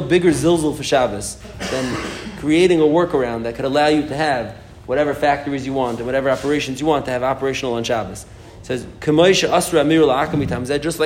bigger 0.00 0.30
zilzul 0.30 0.76
for 0.76 0.82
Shabbos 0.84 1.36
than 1.70 1.96
creating 2.38 2.80
a 2.80 2.84
workaround 2.84 3.42
that 3.44 3.56
could 3.56 3.64
allow 3.64 3.88
you 3.88 4.06
to 4.06 4.14
have 4.14 4.54
whatever 4.86 5.12
factories 5.14 5.66
you 5.66 5.72
want 5.72 5.98
and 5.98 6.06
whatever 6.06 6.30
operations 6.30 6.80
you 6.80 6.86
want 6.86 7.04
to 7.04 7.10
have 7.10 7.22
operational 7.22 7.74
on 7.74 7.84
Shabbos. 7.84 8.24
It 8.60 8.66
says, 8.66 8.84
just 8.84 9.12
like 9.22 9.42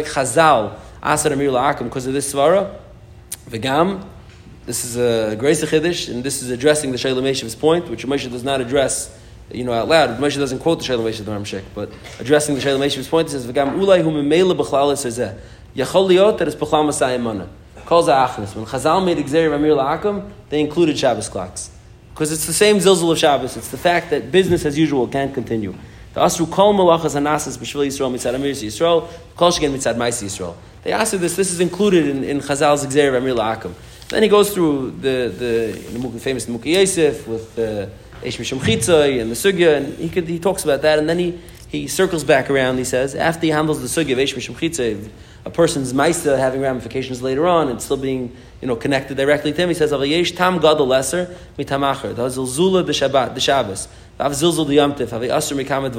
Chazal 0.07 0.79
asar 1.03 1.33
amir 1.33 1.51
la'akim 1.51 1.85
because 1.85 2.07
of 2.07 2.13
this 2.13 2.33
svara, 2.33 2.77
v'gam, 3.49 4.05
this 4.67 4.85
is 4.85 4.97
a 4.97 5.35
Grace 5.37 5.65
Chiddush, 5.65 6.09
and 6.11 6.23
this 6.23 6.43
is 6.43 6.51
addressing 6.51 6.93
the 6.93 6.99
Meshiv's 6.99 7.55
point, 7.55 7.89
which 7.91 8.07
Moshe 8.07 8.31
does 8.31 8.45
not 8.45 8.61
address 8.61 9.19
you 9.53 9.65
know, 9.65 9.73
out 9.73 9.89
loud. 9.89 10.19
Moshe 10.19 10.37
doesn't 10.37 10.61
quote 10.61 10.79
the 10.79 10.85
Shoel 10.85 11.01
U'Meshiv 11.01 11.25
the 11.25 11.33
Ramshik, 11.33 11.65
but 11.75 11.91
addressing 12.19 12.55
the 12.55 12.61
Shoel 12.61 12.79
U'Meshiv's 12.79 13.09
point, 13.09 13.29
he 13.29 13.33
says, 13.33 13.47
V'gam 13.47 13.73
ulai 13.79 14.03
hu 14.03 14.11
memela 14.11 14.57
b'chlal 14.57 14.93
esezeh. 14.93 15.39
Yachol 15.75 16.09
liot 16.09 16.39
that 16.39 16.49
is 16.49 16.55
b'chlal 16.55 16.87
masayim 16.87 17.23
mana. 17.23 17.49
Calls 17.87 18.09
achnes. 18.09 18.55
When 18.55 18.65
Chazal 18.67 19.05
made 19.05 19.19
Xeri 19.19 19.49
Ramir 19.51 19.75
La'akim, 19.77 20.31
they 20.49 20.61
included 20.61 20.97
Shabbos 20.97 21.29
clocks. 21.29 21.71
Because 22.13 22.33
it's 22.33 22.47
the 22.47 22.53
same 22.53 22.77
zilzul 22.77 23.13
of 23.13 23.19
Shabbos. 23.19 23.57
It's 23.57 23.71
the 23.71 23.79
fact 23.79 24.11
that 24.11 24.31
business 24.31 24.65
as 24.65 24.79
usual 24.79 25.07
can't 25.09 25.33
continue. 25.33 25.75
The 26.15 26.21
Asru 26.21 26.51
kol 26.51 26.75
malachas 26.75 27.15
anasas 27.15 27.57
b'shvil 27.57 27.87
Yisrael 27.87 28.13
mitzad 28.13 28.35
Amir 28.35 28.53
Yisrael, 28.53 29.09
kol 29.37 29.51
shegen 29.53 29.73
mitzad 29.73 29.97
Maisi 29.97 30.25
Yisrael. 30.25 30.57
They 30.83 30.93
asked 30.93 31.19
this, 31.21 31.37
this 31.37 31.51
is 31.53 31.61
included 31.61 32.09
in, 32.09 32.25
in 32.25 32.41
Chazal's 32.41 32.87
Xeri 32.87 33.13
Ramir 33.13 33.37
La'akim. 33.37 33.73
Then 34.09 34.23
he 34.25 34.29
goes 34.29 34.53
through 34.53 34.91
the, 34.93 35.33
the, 35.39 36.09
the 36.09 36.21
famous 36.21 36.49
Muki 36.49 36.71
Yosef 36.71 37.29
with 37.29 37.55
the 37.55 37.91
Eish 38.23 38.39
Mishum 38.39 38.59
Chitzai 38.59 39.21
and 39.21 39.31
the 39.31 39.35
Sugya, 39.35 39.77
and 39.77 39.95
he, 39.99 40.09
could, 40.09 40.27
he 40.27 40.39
talks 40.39 40.65
about 40.65 40.83
that, 40.83 40.99
and 40.99 41.09
then 41.09 41.19
he, 41.19 41.39
he 41.69 41.87
circles 41.87 42.25
back 42.25 42.51
around, 42.51 42.79
he 42.79 42.85
says, 42.85 43.15
after 43.15 43.43
he 43.43 43.51
handles 43.51 43.81
the 43.81 43.87
Sugya 43.87 44.13
of 44.13 44.19
Eish 44.19 44.35
Mishum 44.35 44.57
a 45.45 45.51
person's 45.51 45.93
Maisa 45.93 46.39
having 46.39 46.61
ramifications 46.61 47.23
later 47.23 47.47
on 47.47 47.69
and 47.69 47.81
still 47.81 47.97
being 47.97 48.37
you 48.61 48.69
know, 48.69 48.77
connected 48.77 49.17
directly 49.17 49.53
to 49.53 49.63
him, 49.63 49.69
he 49.69 49.75
says, 49.75 49.91
Yesh 49.93 50.33
tam 50.33 50.59
gadol 50.61 50.87
lesser 50.87 51.35
mitamacher, 51.59 52.15
the 52.15 52.27
zilzula 52.27 52.85
Shabbat, 52.85 53.35
the 53.35 53.41
the 54.19 54.29
zilzul 54.29 54.67
the 54.67 54.77
yamtiv, 54.77 55.11
have 55.11 55.23
asr 55.23 55.65
mikam 55.65 55.91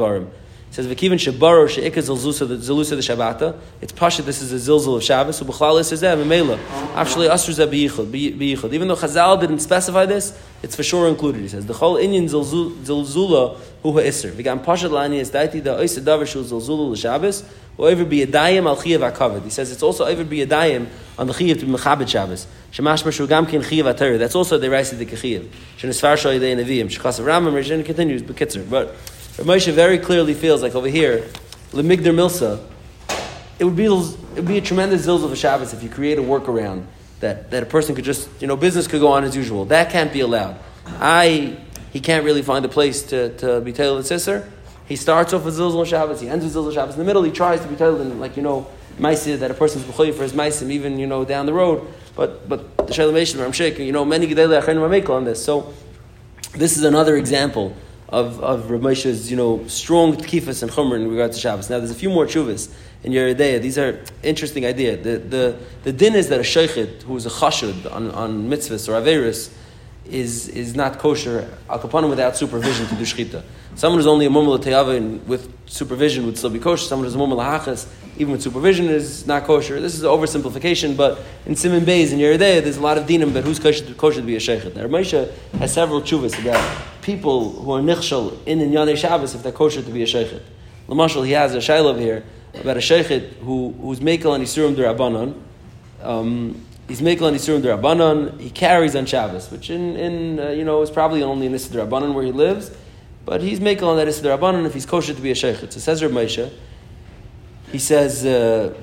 says 0.72 0.88
v'kiven 0.88 1.20
shebaro 1.20 1.68
sheikaz 1.68 2.10
zilzusa 2.10 2.48
the 2.48 2.56
zilusa 2.56 2.92
the 2.92 2.96
Shabbata. 2.98 3.58
It's 3.82 3.92
pasha. 3.92 4.22
This 4.22 4.42
is 4.42 4.54
a 4.54 4.72
zilzul 4.72 4.96
of 4.96 5.04
Shabbos. 5.04 5.38
So 5.38 5.46
b'chlal 5.46 5.84
says 5.84 6.00
that 6.00 6.18
memela. 6.18 6.58
Actually, 6.96 7.28
asr 7.28 7.52
zeh 7.52 7.68
biyichud. 7.70 8.74
Even 8.74 8.88
though 8.88 8.96
Chazal 8.96 9.38
didn't 9.42 9.60
specify 9.60 10.06
this, 10.06 10.42
it's 10.64 10.78
for 10.78 10.84
sure 10.84 11.10
included. 11.10 11.42
He 11.42 11.50
says 11.50 11.66
the 11.66 11.74
whole 11.74 11.98
Inyan 11.98 12.30
zilzula 12.30 13.58
hu 13.84 13.92
ha'isr. 13.92 14.32
V'gam 14.32 14.64
pasha 14.64 14.88
lani 14.88 15.20
is 15.20 15.30
daiti 15.30 15.62
the 15.62 15.72
oisa 15.72 16.00
davar 16.00 16.26
shul 16.26 16.46
zilzulu 16.46 16.92
l'Shabbos. 16.92 17.44
Over 17.78 18.06
be 18.06 18.22
a 18.22 18.28
dayim 18.28 18.66
al 18.66 18.78
chiyav 18.78 19.12
akavad. 19.12 19.44
He 19.44 19.50
says 19.50 19.72
it's 19.74 19.84
also 19.84 20.06
over 20.06 20.24
be 20.24 20.42
a 20.42 20.48
dayim 20.48 20.88
on 21.20 21.28
the 21.28 21.34
chiyav 21.34 21.60
to 21.60 21.66
be 21.66 21.74
mechabed 21.74 22.08
Shabbos. 22.08 22.48
Shemash 22.72 23.04
mashu 23.04 23.28
gam 23.28 23.46
kin 23.46 23.62
chiyav 23.62 23.94
atar. 23.94 24.18
That's 24.18 24.36
also 24.36 24.58
the 24.58 24.68
raisi 24.68 24.98
the 24.98 25.06
chiyav. 25.06 25.50
Shenisfar 25.78 26.16
shoy 26.16 26.40
the 26.40 26.46
neviim. 26.46 26.86
Shechas 26.86 27.20
Ramam. 27.20 27.52
Rishin 27.52 27.84
continues. 27.84 28.22
Bekitzer, 28.22 28.70
but. 28.70 28.96
Moshe 29.38 29.72
very 29.72 29.98
clearly 29.98 30.34
feels 30.34 30.62
like 30.62 30.76
over 30.76 30.88
here, 30.88 31.28
Lemigdar 31.72 32.14
Milsa, 32.14 32.64
it 33.60 33.66
would 33.66 33.76
be 33.76 33.86
it 33.86 34.36
would 34.36 34.48
be 34.48 34.58
a 34.58 34.62
tremendous 34.62 35.06
zilz 35.06 35.24
of 35.24 35.32
a 35.32 35.36
Shabbos 35.36 35.74
if 35.74 35.84
you 35.84 35.90
create 35.90 36.18
a 36.18 36.22
workaround 36.22 36.86
that, 37.22 37.52
that 37.52 37.64
a 37.64 37.66
person 37.66 37.96
could 37.96 38.04
just, 38.04 38.30
you 38.42 38.48
know, 38.48 38.58
business 38.58 38.88
could 38.88 39.00
go 39.00 39.08
on 39.08 39.24
as 39.24 39.36
usual. 39.36 39.66
That 39.66 39.90
can't 39.90 40.12
be 40.12 40.20
allowed. 40.20 40.58
I, 40.86 41.58
he 41.92 42.00
can't 42.00 42.26
really 42.26 42.42
find 42.42 42.66
a 42.66 42.70
place 42.70 43.04
to, 43.04 43.36
to 43.38 43.62
be 43.62 43.72
Taylor 43.72 44.02
Sisser. 44.02 44.52
He 44.88 44.96
starts 44.96 45.32
off 45.32 45.46
with 45.46 45.58
Zilzal 45.58 45.86
Shabbos, 45.86 46.20
he 46.20 46.28
ends 46.28 46.44
with 46.44 46.54
Zilzal 46.54 46.74
Shabbos. 46.74 46.96
In 46.96 47.00
the 47.00 47.06
middle, 47.06 47.24
he 47.24 47.32
tries 47.32 47.62
to 47.62 47.68
be 47.68 47.76
Taylor, 47.76 48.04
like, 48.04 48.36
you 48.36 48.44
know, 48.44 48.68
Maisid, 48.98 49.40
that 49.40 49.52
a 49.52 49.54
person's 49.54 49.86
B'choy 49.86 50.14
for 50.14 50.24
his 50.24 50.34
Maisim, 50.34 50.70
even, 50.70 51.00
you 51.00 51.08
know, 51.08 51.24
down 51.24 51.46
the 51.46 51.54
road. 51.54 51.88
But, 52.16 52.50
but 52.50 52.88
the 52.88 53.44
I'm 53.46 53.52
shaking, 53.54 53.86
you 53.86 53.94
know, 53.94 54.04
many 54.04 54.28
Gedele 54.28 54.62
Achenim 54.62 55.10
are 55.10 55.12
on 55.14 55.24
this. 55.24 55.44
So, 55.44 55.74
this 56.54 56.76
is 56.76 56.84
another 56.84 57.16
example 57.16 57.74
of, 58.12 58.42
of 58.44 58.70
Rav 58.70 58.82
Moshe's, 58.82 59.32
you 59.32 59.38
know, 59.38 59.66
strong 59.68 60.16
tkifas 60.16 60.62
and 60.62 60.72
chumr 60.72 60.96
in 60.96 61.10
regard 61.10 61.32
to 61.32 61.40
Shabbos. 61.40 61.70
Now, 61.70 61.78
there's 61.78 61.92
a 61.92 61.96
few 61.96 62.10
more 62.10 62.26
chuvas 62.26 62.74
in 63.04 63.14
Yoreh 63.14 63.36
De'ah. 63.36 63.62
These 63.62 63.78
are 63.78 64.00
interesting 64.22 64.66
idea. 64.66 64.98
The, 64.98 65.18
the, 65.18 65.58
the 65.84 65.94
din 65.94 66.16
is 66.16 66.28
that 66.30 66.40
a 66.40 66.44
shaykhid 66.44 67.04
who 67.04 67.16
is 67.16 67.26
a 67.26 67.30
chashud 67.30 67.92
on, 67.92 68.12
on 68.12 68.50
mitzvahs 68.50 68.90
or 68.90 69.02
averis 69.02 69.54
is, 70.06 70.50
is 70.50 70.76
not 70.76 71.00
kosher, 71.00 71.50
al 71.70 71.80
kapanim 71.80 72.10
without 72.10 72.36
supervision 72.36 72.86
to 72.88 72.96
do 72.96 73.04
shchita. 73.04 73.44
Someone 73.76 74.00
who's 74.00 74.08
only 74.08 74.26
a 74.26 74.30
mumla 74.30 74.60
teyava 74.60 75.24
with 75.24 75.54
supervision 75.68 76.26
would 76.26 76.38
still 76.38 76.50
be 76.50 76.60
kosher. 76.60 76.86
Someone 76.86 77.06
who's 77.06 77.16
a 77.16 77.18
mumla 77.18 77.60
hachas, 77.60 77.88
even 78.18 78.34
with 78.34 78.42
supervision, 78.42 78.88
is 78.90 79.26
not 79.26 79.46
kosher. 79.46 79.80
This 79.80 79.94
is 79.96 80.04
an 80.04 80.10
oversimplification, 80.10 80.98
but 80.98 81.20
in 81.46 81.54
Siman 81.54 81.82
Beis, 81.82 82.12
in 82.12 82.20
Yoreh 82.20 82.38
De'ah, 82.38 82.62
there's 82.62 82.76
a 82.76 82.82
lot 82.82 82.98
of 82.98 83.06
dinim, 83.06 83.34
but 83.34 83.46
who's 83.46 83.60
kosher, 83.60 83.94
kosher 83.94 84.20
to 84.20 84.28
be 84.28 84.36
a 84.36 84.40
shaykhid? 84.40 84.76
Now, 84.76 84.88
Moshe 84.88 85.32
has 85.54 85.74
several 85.74 86.02
chuvas 86.02 86.38
about 86.42 86.60
people 87.02 87.52
who 87.52 87.72
are 87.72 87.82
nichshel 87.82 88.38
in 88.46 88.60
Inyane 88.60 88.96
Shabbos 88.98 89.36
if 89.36 89.44
they're 89.44 89.52
kosher 89.52 89.82
to 89.82 89.92
be 89.92 90.04
a 90.04 90.06
sheikhet. 90.06 90.44
Lamashal, 90.88 91.26
he 91.26 91.32
has 91.32 91.54
a 91.56 91.60
shaila 91.60 91.98
here 92.00 92.24
about 92.54 92.78
a 92.78 92.82
sheikhet 92.82 93.34
who, 93.38 93.74
who's 93.80 94.00
mekel 94.00 94.36
and 94.36 94.44
isurim 94.44 94.76
derabanan. 94.76 95.40
Um, 96.02 96.66
he's 96.88 97.02
mekel 97.02 97.28
and 97.28 97.38
isurim 97.38 97.62
derabanan. 97.62 98.40
He 98.40 98.50
carries 98.50 98.96
on 98.96 99.06
Shabbos, 99.06 99.52
which 99.52 99.70
in, 99.70 99.96
in 99.96 100.40
uh, 100.40 100.50
you 100.50 100.64
know 100.64 100.82
is 100.82 100.92
probably 100.92 101.24
only 101.24 101.48
in 101.48 101.54
Issa 101.54 101.74
derabanan 101.74 102.14
where 102.14 102.24
he 102.24 102.32
lives, 102.32 102.72
but 103.26 103.42
he's 103.42 103.60
mekel 103.60 103.84
on 103.84 103.98
that 103.98 104.08
Issa 104.08 104.24
derabanan 104.24 104.66
if 104.66 104.74
he's 104.74 104.86
kosher 104.86 105.14
to 105.14 105.22
be 105.22 105.32
a 105.32 105.36
sheikhet. 105.36 105.72
So 105.72 105.80
says 105.80 106.04
Reb 106.04 106.12
Moshe, 106.12 106.52
he 107.72 107.80
says. 107.80 108.26
Uh, 108.26 108.76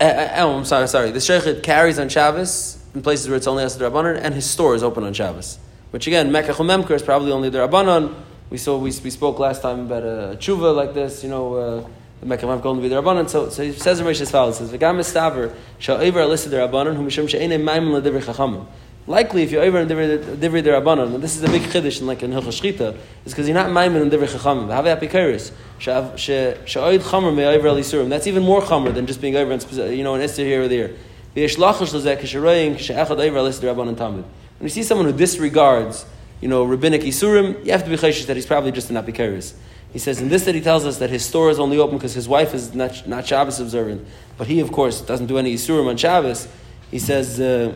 uh, 0.00 0.04
uh, 0.04 0.34
oh, 0.38 0.58
I'm 0.58 0.64
sorry, 0.64 0.88
sorry. 0.88 1.12
The 1.12 1.20
sheikhet 1.20 1.62
carries 1.62 2.00
on 2.00 2.08
Shabbos 2.08 2.84
in 2.94 3.02
places 3.02 3.28
where 3.28 3.36
it's 3.36 3.46
only 3.46 3.64
Issa 3.64 3.78
derabanan, 3.78 4.18
and 4.20 4.34
his 4.34 4.48
store 4.48 4.74
is 4.74 4.82
open 4.82 5.04
on 5.04 5.12
Shabbos. 5.12 5.58
Which 5.94 6.08
again, 6.08 6.32
Mekach 6.32 6.56
Memker 6.56 6.90
is 6.90 7.04
probably 7.04 7.30
only 7.30 7.50
the 7.50 7.58
Rabbanon. 7.58 8.12
We 8.50 8.58
saw 8.58 8.76
we, 8.76 8.86
we 9.04 9.10
spoke 9.10 9.38
last 9.38 9.62
time 9.62 9.82
about 9.82 10.02
a 10.02 10.36
tshuva 10.40 10.74
like 10.74 10.92
this, 10.92 11.22
you 11.22 11.30
know, 11.30 11.54
uh, 11.54 11.88
the 12.20 12.26
Mekach 12.26 12.40
Memker 12.40 12.66
only 12.66 12.82
be 12.82 12.88
the 12.88 13.00
Rabbanon. 13.00 13.30
So, 13.30 13.48
so 13.48 13.62
he 13.62 13.70
says 13.70 14.00
in 14.00 14.06
Rashi 14.06 14.22
as 14.22 14.30
follows: 14.32 14.58
says 14.58 14.72
V'gam 14.72 14.98
estaver 14.98 15.54
sha'over 15.78 16.28
listed 16.28 16.50
the 16.50 16.56
Rabbanon 16.56 16.96
who 16.96 17.06
mishum 17.06 17.28
she'enem 17.28 17.62
maimin 17.62 18.02
ledivri 18.02 18.24
chachamim. 18.24 18.66
Likely, 19.06 19.44
if 19.44 19.52
you're 19.52 19.62
over 19.62 19.78
in 19.78 19.86
Divri 19.86 20.64
the 20.64 20.70
Rabbanon, 20.70 21.14
and 21.14 21.22
this 21.22 21.36
is 21.36 21.44
a 21.44 21.48
big 21.48 21.62
chiddush 21.62 22.00
in 22.00 22.08
like 22.08 22.24
in 22.24 22.32
Hilchah 22.32 22.48
Shchita, 22.48 22.96
is 23.24 23.32
because 23.32 23.46
you're 23.46 23.54
not 23.54 23.68
maimin 23.68 24.02
in 24.02 24.10
Divri 24.10 24.26
Chachamim. 24.26 24.70
Have 24.70 24.86
a 24.86 24.96
apikaris 24.96 25.52
she'oid 25.78 27.02
chamer 27.02 27.32
me'over 27.32 27.68
elisurim. 27.68 28.08
That's 28.08 28.26
even 28.26 28.42
more 28.42 28.62
chamer 28.62 28.92
than 28.92 29.06
just 29.06 29.20
being 29.20 29.36
over 29.36 29.52
in 29.52 29.96
you 29.96 30.02
know 30.02 30.16
an 30.16 30.22
Esther 30.22 30.42
here 30.42 30.64
or 30.64 30.66
there. 30.66 30.88
V'yesh 31.36 31.56
lachash 31.56 31.94
lezek 31.94 32.18
kisharoyin 32.18 32.74
kishe'echad 32.74 33.24
over 33.24 33.42
listed 33.42 33.72
Rabbanon 33.72 33.94
tamid. 33.94 34.24
When 34.64 34.70
you 34.70 34.76
see 34.76 34.82
someone 34.82 35.06
who 35.06 35.12
disregards, 35.12 36.06
you 36.40 36.48
know, 36.48 36.64
rabbinic 36.64 37.02
isurim, 37.02 37.62
you 37.66 37.72
have 37.72 37.84
to 37.84 37.90
be 37.90 37.96
chayshish 37.96 38.24
that 38.28 38.36
he's 38.36 38.46
probably 38.46 38.72
just 38.72 38.88
an 38.88 38.96
apikaris. 38.96 39.52
He 39.92 39.98
says 39.98 40.22
in 40.22 40.30
this 40.30 40.46
that 40.46 40.54
he 40.54 40.62
tells 40.62 40.86
us 40.86 40.96
that 41.00 41.10
his 41.10 41.22
store 41.22 41.50
is 41.50 41.58
only 41.58 41.76
open 41.76 41.98
because 41.98 42.14
his 42.14 42.26
wife 42.26 42.54
is 42.54 42.74
not, 42.74 43.06
not 43.06 43.26
Shabbos 43.26 43.60
observant, 43.60 44.06
but 44.38 44.46
he, 44.46 44.60
of 44.60 44.72
course, 44.72 45.02
doesn't 45.02 45.26
do 45.26 45.36
any 45.36 45.52
isurim 45.52 45.86
on 45.88 45.98
Shabbos. 45.98 46.48
He 46.90 46.98
says. 46.98 47.38
Uh, 47.38 47.74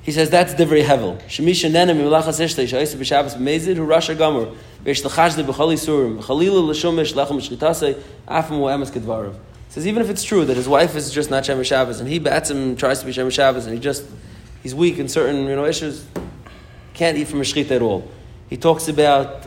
he 0.00 0.10
says 0.10 0.30
that's 0.30 0.54
divrei 0.54 0.82
hevel. 0.82 1.20
Shemisha 1.24 1.70
nenem 1.70 2.00
imlachas 2.00 2.40
ishtei 2.40 2.66
sha'isa 2.66 2.96
b'Shabbos 2.96 3.36
b'mezid 3.36 3.76
hu 3.76 3.86
rasha 3.86 4.16
gamur 4.16 4.56
v'esh 4.84 5.04
l'chashde 5.04 5.44
b'chol 5.44 5.74
isurim 5.74 6.22
v'chalilu 6.22 6.66
l'shumish 6.66 7.12
lechem 7.12 7.42
shchitasei 7.42 8.00
afim 8.26 8.60
kedvarav. 8.90 9.34
Says 9.68 9.86
even 9.86 10.00
if 10.00 10.08
it's 10.08 10.24
true 10.24 10.46
that 10.46 10.56
his 10.56 10.66
wife 10.66 10.96
is 10.96 11.10
just 11.10 11.28
not 11.28 11.44
Shem 11.44 11.62
Shabbos 11.62 12.00
and 12.00 12.08
he 12.08 12.20
bats 12.20 12.50
him 12.50 12.76
tries 12.76 13.00
to 13.00 13.06
be 13.06 13.12
Shem 13.12 13.28
Shabbos 13.28 13.66
and 13.66 13.74
he 13.74 13.80
just 13.80 14.04
he's 14.66 14.74
weak 14.74 14.98
in 14.98 15.08
certain 15.08 15.46
you 15.46 15.54
know 15.54 15.64
issues, 15.64 16.04
can't 16.92 17.16
eat 17.16 17.28
from 17.28 17.40
a 17.40 17.44
shechita 17.44 17.70
at 17.70 17.82
all. 17.82 18.10
He 18.50 18.56
talks 18.56 18.88
about 18.88 19.46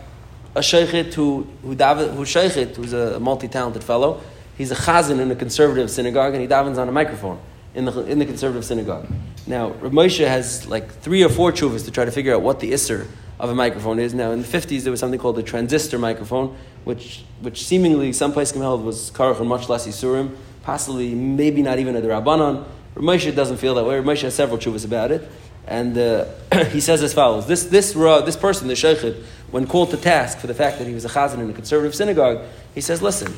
a 0.55 0.61
sheikhet 0.61 1.13
who 1.13 1.45
who 1.61 1.75
daven, 1.75 2.15
who 2.15 2.23
sheikhet 2.23 2.77
who's 2.77 2.93
a 2.93 3.19
multi-talented 3.19 3.83
fellow. 3.83 4.21
He's 4.57 4.71
a 4.71 4.75
chazan 4.75 5.19
in 5.19 5.29
a 5.29 5.35
conservative 5.35 5.91
synagogue 5.91 6.33
and 6.35 6.41
he 6.41 6.47
davens 6.47 6.77
on 6.77 6.87
a 6.87 6.91
microphone 6.93 7.37
in 7.75 7.83
the 7.83 7.91
in 8.05 8.17
the 8.19 8.25
conservative 8.25 8.63
synagogue. 8.63 9.07
Now, 9.45 9.71
Rav 9.83 9.91
Moshe 9.91 10.25
has 10.25 10.65
like 10.67 10.89
three 11.05 11.21
or 11.21 11.29
four 11.29 11.51
chuvas 11.51 11.83
to 11.83 11.91
try 11.91 12.05
to 12.05 12.11
figure 12.11 12.33
out 12.33 12.41
what 12.41 12.61
the 12.61 12.71
isser 12.71 13.05
of 13.41 13.49
a 13.49 13.55
microphone 13.55 13.99
is. 13.99 14.13
Now, 14.13 14.31
in 14.31 14.41
the 14.41 14.47
50s, 14.47 14.83
there 14.83 14.91
was 14.91 15.01
something 15.01 15.19
called 15.19 15.37
a 15.39 15.43
transistor 15.43 15.99
microphone, 15.99 16.55
which, 16.85 17.23
which 17.41 17.65
seemingly 17.65 18.13
some 18.13 18.31
place 18.31 18.51
held 18.51 18.83
was 18.85 19.11
karach 19.11 19.39
and 19.39 19.49
much 19.49 19.67
less 19.69 19.85
isurim, 19.87 20.35
possibly 20.63 21.13
maybe 21.15 21.61
not 21.61 21.79
even 21.79 21.95
a 21.95 22.01
derabanan. 22.01 22.65
Moshe 22.99 23.33
doesn't 23.33 23.57
feel 23.57 23.75
that 23.75 23.85
way. 23.85 23.99
Moshe 24.01 24.21
has 24.21 24.35
several 24.35 24.57
chuvas 24.57 24.85
about 24.85 25.11
it. 25.11 25.29
And 25.67 25.97
uh, 25.97 26.25
he 26.65 26.81
says 26.81 27.01
as 27.03 27.13
follows 27.13 27.47
This, 27.47 27.65
this, 27.65 27.95
uh, 27.95 28.21
this 28.21 28.35
person, 28.35 28.67
the 28.67 28.73
Sheikhid, 28.73 29.23
when 29.51 29.67
called 29.67 29.91
to 29.91 29.97
task 29.97 30.39
for 30.39 30.47
the 30.47 30.53
fact 30.53 30.79
that 30.79 30.87
he 30.87 30.93
was 30.93 31.05
a 31.05 31.09
chazan 31.09 31.39
in 31.39 31.49
a 31.49 31.53
conservative 31.53 31.95
synagogue, 31.95 32.43
he 32.73 32.81
says, 32.81 33.01
Listen, 33.01 33.37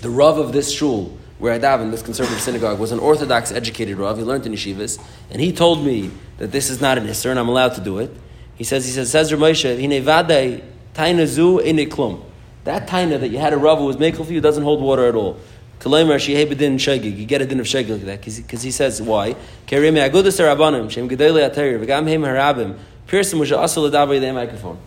the 0.00 0.10
Rav 0.10 0.38
of 0.38 0.52
this 0.52 0.70
shul, 0.70 1.16
where 1.38 1.52
I 1.52 1.58
daven, 1.58 1.90
this 1.90 2.02
conservative 2.02 2.40
synagogue, 2.40 2.78
was 2.78 2.92
an 2.92 2.98
Orthodox 2.98 3.50
educated 3.50 3.98
Rav. 3.98 4.16
He 4.16 4.22
learned 4.22 4.46
in 4.46 4.52
yeshivas, 4.52 5.02
and 5.30 5.40
he 5.40 5.52
told 5.52 5.84
me 5.84 6.10
that 6.38 6.52
this 6.52 6.70
is 6.70 6.80
not 6.80 6.98
an 6.98 7.06
Isser 7.06 7.30
and 7.30 7.38
I'm 7.38 7.48
allowed 7.48 7.74
to 7.74 7.80
do 7.80 7.98
it. 7.98 8.10
He 8.56 8.64
says, 8.64 8.84
he 8.84 8.92
says, 8.92 9.10
says 9.10 9.32
Ramosha, 9.32 9.80
Hine 9.80 10.02
vadei 10.04 10.62
taina 10.94 11.26
zu 11.26 11.58
klum. 11.58 12.22
That 12.64 12.88
taina 12.88 13.20
that 13.20 13.28
you 13.28 13.38
had 13.38 13.52
a 13.52 13.58
Rav 13.58 13.78
who 13.78 13.84
was 13.84 13.96
makel 13.96 14.24
for 14.24 14.32
you 14.32 14.40
doesn't 14.40 14.62
hold 14.62 14.80
water 14.80 15.06
at 15.06 15.14
all. 15.14 15.38
Kalemar 15.84 16.16
shehebedin 16.16 16.76
shegig. 16.76 17.18
You 17.18 17.26
get 17.26 17.42
a 17.42 17.46
din 17.46 17.60
of 17.60 17.66
shegig 17.66 17.90
like 17.90 18.00
that 18.06 18.20
because 18.24 18.62
he 18.62 18.70
says 18.70 19.02
why? 19.02 19.36
Kerime 19.66 20.08
agudas 20.08 20.40
rabbanim 20.40 20.90
shem 20.90 21.10
gedele 21.10 21.46
aterir 21.46 21.78
v'gam 21.78 22.08
heim 22.08 22.22
harabim 22.22 22.78
piercing 23.06 23.38
which 23.38 23.52
also 23.52 23.90
ledabri 23.90 24.18
the 24.18 24.32
microphone. 24.32 24.78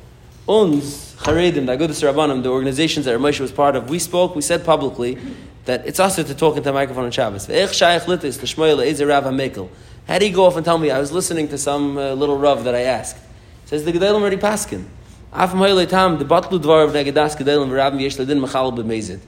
Uns 0.48 1.16
charedim 1.18 1.68
the 1.68 1.78
agudas 1.78 2.02
rabbanim 2.02 2.42
the 2.42 2.50
organizations 2.50 3.06
that 3.06 3.20
Moshe 3.20 3.40
was 3.40 3.52
part 3.52 3.76
of. 3.76 3.92
We 3.92 4.00
spoke. 4.00 4.36
We 4.36 4.42
said 4.42 4.66
publicly 4.66 5.20
that 5.66 5.86
it's 5.86 6.00
also 6.00 6.24
to 6.24 6.34
talk 6.34 6.58
into 6.58 6.70
the 6.70 6.74
microphone 6.74 7.06
on 7.06 7.12
Shabbos. 7.12 7.46
Ve'ech 7.46 7.68
shayach 7.68 8.06
litis 8.06 8.42
l'shmoyel 8.42 8.84
ezer 8.84 9.08
rav 9.08 9.26
hamekel. 9.26 9.70
How 10.08 10.18
do 10.18 10.28
you 10.28 10.34
go 10.34 10.46
off 10.46 10.56
and 10.56 10.66
tell 10.66 10.80
me? 10.80 10.90
I 10.90 10.98
was 10.98 11.12
listening 11.12 11.48
to 11.50 11.60
some 11.60 12.00
uh, 12.00 12.14
little 12.14 12.40
rav 12.40 12.64
that 12.64 12.74
I 12.74 12.82
asked. 12.82 13.18
Says 13.66 13.86
the 13.86 13.92
gedalim 13.92 14.22
already 14.22 14.38
paskin. 14.38 14.86
Af 15.32 15.52
tam 15.52 16.18
the 16.18 16.26
batlu 16.26 16.60
dvar 16.60 16.86
of 16.86 16.94
negadas 16.94 17.38
gedalim 17.38 17.70
v'rabim 17.70 18.02
yesh 18.02 18.18
mechal 18.18 18.76
b'mezid. 18.76 19.20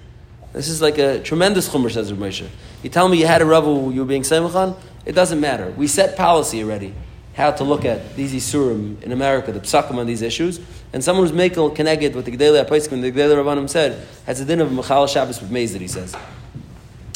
This 0.53 0.67
is 0.67 0.81
like 0.81 0.97
a 0.97 1.19
tremendous 1.21 1.69
chumr, 1.69 1.91
says 1.91 2.11
Rav 2.11 2.19
Moshe. 2.19 2.47
You 2.81 2.89
tell 2.89 3.07
me 3.07 3.19
you 3.19 3.27
had 3.27 3.41
a 3.41 3.45
Rav 3.45 3.65
you 3.93 4.01
were 4.01 4.05
being 4.05 4.23
Semachan, 4.23 4.75
it 5.05 5.13
doesn't 5.13 5.39
matter. 5.39 5.71
We 5.71 5.87
set 5.87 6.17
policy 6.17 6.63
already, 6.63 6.93
how 7.35 7.51
to 7.51 7.63
look 7.63 7.85
at 7.85 8.15
these 8.15 8.33
Isurim 8.33 9.01
in 9.03 9.11
America, 9.11 9.51
the 9.51 9.59
psakim 9.59 9.95
on 9.95 10.07
these 10.07 10.21
issues, 10.21 10.59
and 10.91 11.03
someone 11.03 11.25
who's 11.25 11.35
making 11.35 11.75
connected 11.75 12.15
with 12.15 12.25
the 12.25 12.31
Gedele 12.31 12.65
Apaiskim, 12.65 13.01
the 13.01 13.11
Gedele 13.11 13.43
Rabbanim 13.43 13.69
said, 13.69 14.07
has 14.25 14.39
a 14.39 14.45
din 14.45 14.59
of 14.59 14.69
Mechal 14.69 15.07
Shabbos 15.07 15.39
with 15.39 15.51
Mezid, 15.51 15.81
he 15.81 15.87
says. 15.87 16.15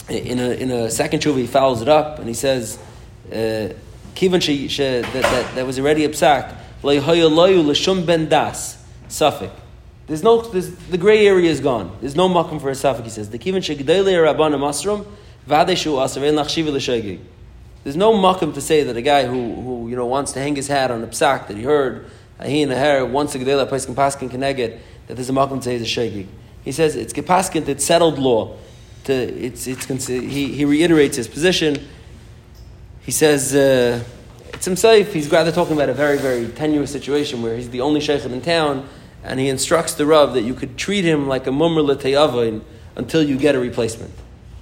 In 0.10 0.38
a, 0.38 0.52
in 0.52 0.70
a 0.70 0.92
second 0.92 1.22
tshuva, 1.22 1.38
he 1.38 1.48
follows 1.48 1.82
it 1.82 1.88
up, 1.88 2.20
and 2.20 2.28
he 2.28 2.34
says, 2.34 2.78
uh, 3.32 3.70
kivan 4.16 4.42
she, 4.42 4.68
that, 4.68 5.12
that, 5.12 5.56
that 5.56 5.66
was 5.66 5.80
already 5.80 6.06
a 6.06 6.10
psak, 6.10 6.56
ben 8.06 8.30
das, 8.30 8.86
suffix. 9.08 9.63
There's 10.14 10.22
no, 10.22 10.44
there's, 10.44 10.70
the 10.70 11.00
gray 11.00 11.26
area 11.26 11.50
is 11.50 11.60
gone. 11.60 11.98
There's 12.00 12.16
no 12.16 12.30
makom 12.30 12.62
for 12.62 12.70
a 12.70 12.76
suffix, 12.76 13.06
he 13.06 13.10
says. 13.10 13.32
The 13.32 13.40
kivan 13.40 13.64
shegdele 13.64 14.14
rabbanim 14.14 14.60
asrum, 14.60 15.08
vadeshu. 15.50 17.20
There's 17.84 17.96
no 17.96 18.14
makom 18.14 18.54
to 18.54 18.62
say 18.62 18.84
that 18.84 18.96
a 18.96 19.02
guy 19.02 19.26
who, 19.26 19.56
who 19.56 19.90
you 19.90 19.96
know 19.96 20.06
wants 20.06 20.32
to 20.34 20.40
hang 20.40 20.56
his 20.56 20.68
hat 20.68 20.92
on 20.92 21.04
a 21.04 21.08
psak 21.08 21.48
that 21.48 21.58
he 21.58 21.64
heard, 21.64 22.12
he 22.46 22.62
and 22.62 22.72
a 22.72 22.76
hair, 22.76 23.04
wants 23.04 23.34
to 23.34 23.40
gedela 23.40 23.68
paskin 23.68 23.96
paskin 23.96 24.30
keneged, 24.30 24.78
that 25.08 25.16
there's 25.16 25.32
a 25.32 25.34
makom 25.34 25.58
to 25.58 25.64
say 25.64 25.80
he's 25.80 25.82
a 25.82 26.00
shegig. 26.00 26.28
He 26.64 26.72
says 26.72 26.96
it's 26.96 27.12
gepaskint, 27.12 27.68
it's 27.68 27.84
settled 27.84 28.20
law. 28.20 28.56
To, 29.06 29.14
it's, 29.14 29.66
it's, 29.66 30.06
he, 30.06 30.54
he 30.54 30.64
reiterates 30.64 31.18
his 31.18 31.28
position. 31.28 31.88
He 33.02 33.12
says 33.12 33.56
uh, 33.56 34.04
it's 34.50 34.66
himself. 34.66 35.12
He's 35.12 35.32
rather 35.32 35.52
talking 35.52 35.74
about 35.74 35.90
a 35.90 35.96
very, 35.96 36.20
very 36.20 36.50
tenuous 36.50 36.92
situation 36.92 37.42
where 37.42 37.58
he's 37.58 37.72
the 37.72 37.82
only 37.82 38.00
sheikh 38.00 38.24
in 38.26 38.42
town, 38.42 38.88
and 39.24 39.40
he 39.40 39.48
instructs 39.48 39.94
the 39.94 40.06
Rav 40.06 40.34
that 40.34 40.42
you 40.42 40.54
could 40.54 40.78
treat 40.78 41.06
him 41.06 41.28
like 41.28 41.48
a 41.48 41.50
mumr 41.50 41.84
l'teyavin 41.84 42.62
until 42.96 43.24
you 43.24 43.38
get 43.38 43.56
a 43.56 43.60
replacement. 43.60 44.14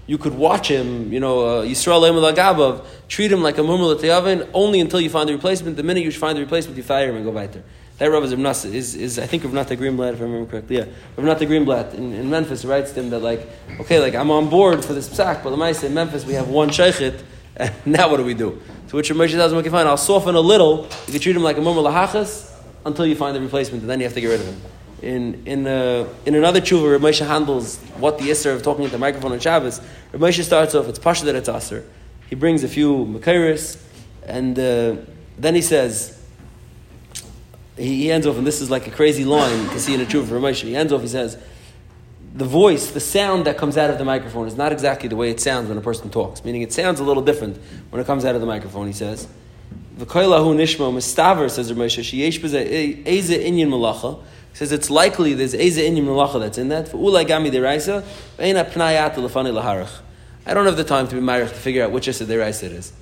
You 0.06 0.18
could 0.18 0.36
watch 0.36 0.68
him, 0.68 1.12
you 1.12 1.20
know, 1.20 1.46
uh, 1.46 1.66
Yisrael 1.66 2.34
Agabav, 2.34 2.86
treat 3.08 3.32
him 3.32 3.42
like 3.42 3.58
a 3.58 3.62
mumr 3.62 3.96
l'teyavin 3.96 4.50
only 4.54 4.80
until 4.80 5.02
you 5.02 5.10
find 5.10 5.28
the 5.28 5.34
replacement. 5.34 5.78
The 5.78 5.84
minute 5.84 6.04
you 6.04 6.12
find 6.12 6.38
the 6.38 6.42
replacement, 6.42 6.78
you 6.78 6.84
fire 6.84 7.10
him 7.10 7.16
and 7.16 7.26
go 7.26 7.32
weiter. 7.32 7.64
That 7.98 8.10
Rav 8.10 8.24
is, 8.24 8.66
is, 8.66 8.96
is, 8.96 9.20
I 9.20 9.28
think, 9.28 9.44
Rav 9.44 9.54
Nata 9.54 9.76
Greenblatt, 9.76 10.14
if 10.14 10.22
I 10.22 10.24
remember 10.24 10.50
correctly. 10.50 10.78
Yeah, 10.78 10.86
Rav 11.16 11.26
Nata 11.26 11.46
Greenblatt 11.46 11.94
in, 11.94 12.14
in 12.14 12.30
Memphis 12.30 12.66
writes 12.66 12.92
to 12.94 13.00
him 13.00 13.10
that, 13.12 13.20
like, 13.20 13.48
okay, 13.80 14.00
like, 14.00 14.16
I'm 14.16 14.32
on 14.32 14.50
board 14.50 14.84
for 14.84 14.94
this 14.94 15.08
psak, 15.08 15.44
but 15.44 15.56
the 15.56 15.86
in 15.86 15.94
Memphis, 15.94 16.26
we 16.26 16.34
have 16.34 16.50
one 16.50 16.70
shaykhit, 16.70 17.22
and 17.58 17.74
now 17.86 18.10
what 18.10 18.18
do 18.18 18.24
we 18.24 18.34
do? 18.34 18.60
To 18.90 18.96
which 18.96 19.10
Ramesh 19.10 19.32
tells 19.32 19.52
him, 19.52 19.60
okay, 19.60 19.70
fine, 19.70 19.86
I'll 19.86 19.98
soften 19.98 20.36
a 20.36 20.40
little. 20.40 20.88
You 21.06 21.14
can 21.14 21.22
treat 21.22 21.36
him 21.36 21.44
like 21.44 21.58
a 21.58 21.62
mummer 21.62 21.82
lahachas 21.82 22.51
until 22.86 23.06
you 23.06 23.16
find 23.16 23.36
the 23.36 23.42
replacement, 23.42 23.82
and 23.82 23.90
then 23.90 24.00
you 24.00 24.06
have 24.06 24.14
to 24.14 24.22
get 24.22 24.28
rid 24.28 24.40
of 24.40 24.46
him. 24.48 24.62
In, 25.02 25.44
in, 25.46 25.68
uh, 25.68 26.08
in 26.26 26.36
another 26.36 26.62
tshuva, 26.62 27.00
Ramesha 27.00 27.26
handles 27.26 27.78
what 27.98 28.18
the 28.20 28.26
Isser 28.26 28.54
of 28.54 28.62
talking 28.62 28.86
at 28.86 28.92
the 28.92 28.98
microphone 28.98 29.32
on 29.32 29.40
Shabbos. 29.40 29.82
Ramesha 30.12 30.44
starts 30.44 30.76
off, 30.76 30.88
it's 30.88 31.00
Pasha 31.00 31.26
that 31.26 31.36
it's 31.36 31.50
Aser. 31.50 31.84
He 32.30 32.36
brings 32.36 32.64
a 32.64 32.68
few 32.68 33.06
Makairis, 33.06 33.82
and 34.26 34.58
uh, 34.58 34.96
then 35.38 35.56
he 35.56 35.62
says, 35.62 36.24
he, 37.78 38.04
he 38.04 38.12
ends 38.12 38.28
off, 38.28 38.38
and 38.38 38.46
this 38.46 38.62
is 38.62 38.70
like 38.70 38.88
a 38.88 38.92
crazy 38.92 39.26
line 39.26 39.68
to 39.70 39.80
see 39.80 39.94
in 39.94 40.02
a 40.02 40.06
tshuva 40.06 40.28
for 40.28 40.40
Ramesha. 40.40 40.64
He 40.64 40.76
ends 40.76 40.94
off, 40.94 41.02
he 41.02 41.08
says, 41.08 41.38
the 42.34 42.46
voice, 42.46 42.92
the 42.92 43.00
sound 43.00 43.46
that 43.46 43.58
comes 43.58 43.78
out 43.78 43.90
of 43.90 43.98
the 43.98 44.06
microphone 44.06 44.48
is 44.48 44.56
not 44.56 44.72
exactly 44.72 45.10
the 45.10 45.16
way 45.16 45.30
it 45.30 45.42
sounds 45.42 45.68
when 45.68 45.78
a 45.78 45.82
person 45.82 46.10
talks. 46.10 46.46
Meaning 46.46 46.62
it 46.62 46.72
sounds 46.72 47.00
a 47.00 47.04
little 47.04 47.24
different 47.24 47.58
when 47.90 48.02
it 48.02 48.06
comes 48.06 48.24
out 48.24 48.36
of 48.36 48.42
the 48.42 48.48
microphone, 48.48 48.88
he 48.88 48.94
says. 48.94 49.28
V'koilahu 50.02 50.56
nishmo 50.56 50.92
mistaver, 50.92 51.48
says 51.48 51.72
Ramesha, 51.72 52.02
sheyesh 52.02 52.40
b'ze 52.40 53.06
eze 53.06 53.38
inyan 53.38 53.70
malacha. 53.70 54.20
He 54.50 54.58
says 54.58 54.72
it's 54.72 54.90
likely 54.90 55.36
there's 55.36 55.54
eze 55.54 55.78
inyan 55.78 56.06
malacha 56.06 56.40
that's 56.40 56.58
in 56.58 56.70
that. 56.70 56.88
V'ulai 56.88 57.24
gami 57.28 57.52
deraisa, 57.52 58.04
v'eina 58.40 58.68
pnayat 58.68 59.16
l'fani 59.18 59.54
laharach. 59.54 60.00
I 60.44 60.56
don't 60.56 60.66
have 60.66 60.78
the 60.78 60.84
time 60.84 61.08
to 61.08 61.14
be 61.14 61.22
married 61.22 61.50
to 61.50 61.54
figure 61.54 61.84
out 61.84 61.92
which 61.92 62.08
issa 62.08 62.26
deraisa 62.26 62.64
it 62.64 62.72
is. 62.72 62.94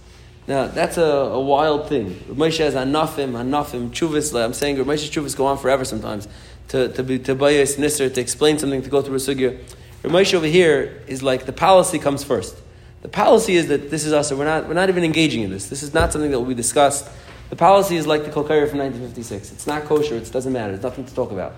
Now, 0.46 0.68
that's 0.68 0.98
a, 0.98 1.04
a 1.04 1.40
wild 1.40 1.88
thing. 1.88 2.16
Moshe 2.28 2.58
has 2.58 2.74
anafim, 2.74 3.32
anafim, 3.32 3.92
chuvas. 3.92 4.38
I'm 4.38 4.52
saying 4.52 4.76
Moshe's 4.78 5.10
chuvas 5.10 5.38
go 5.38 5.46
on 5.46 5.58
forever 5.58 5.86
sometimes. 5.86 6.28
To, 6.70 6.90
to 6.90 7.04
be 7.04 7.18
to 7.20 7.34
bayis 7.34 7.78
nisr, 7.78 8.14
to 8.14 8.20
explain 8.20 8.60
something, 8.60 8.82
to 8.82 8.90
go 8.90 9.02
through 9.02 9.16
a 9.16 9.20
sugya. 9.20 9.58
Moshe 10.04 10.34
over 10.34 10.48
here 10.48 11.02
is 11.08 11.24
like 11.24 11.46
the 11.46 11.54
policy 11.54 11.98
comes 11.98 12.26
first. 12.26 12.58
The 13.02 13.10
policy 13.10 13.56
is 13.56 13.68
that 13.68 13.90
this 13.90 14.06
is 14.06 14.14
us, 14.14 14.30
so 14.30 14.36
we're 14.36 14.46
not, 14.46 14.68
we're 14.68 14.74
not 14.74 14.90
even 14.90 15.04
engaging 15.04 15.44
in 15.44 15.50
this. 15.50 15.68
This 15.68 15.84
is 15.84 15.94
not 15.94 16.12
something 16.12 16.32
that 16.32 16.40
will 16.40 16.46
be 16.46 16.54
discussed. 16.54 17.10
The 17.50 17.56
policy 17.56 17.96
is 17.96 18.06
like 18.06 18.26
the 18.26 18.30
Kolkari 18.30 18.70
from 18.70 18.80
1956. 18.80 19.52
It's 19.52 19.66
not 19.68 19.86
kosher, 19.86 20.16
it 20.16 20.32
doesn't 20.32 20.52
matter, 20.52 20.74
there's 20.74 20.84
nothing 20.84 21.06
to 21.06 21.16
talk 21.16 21.32
about. 21.32 21.54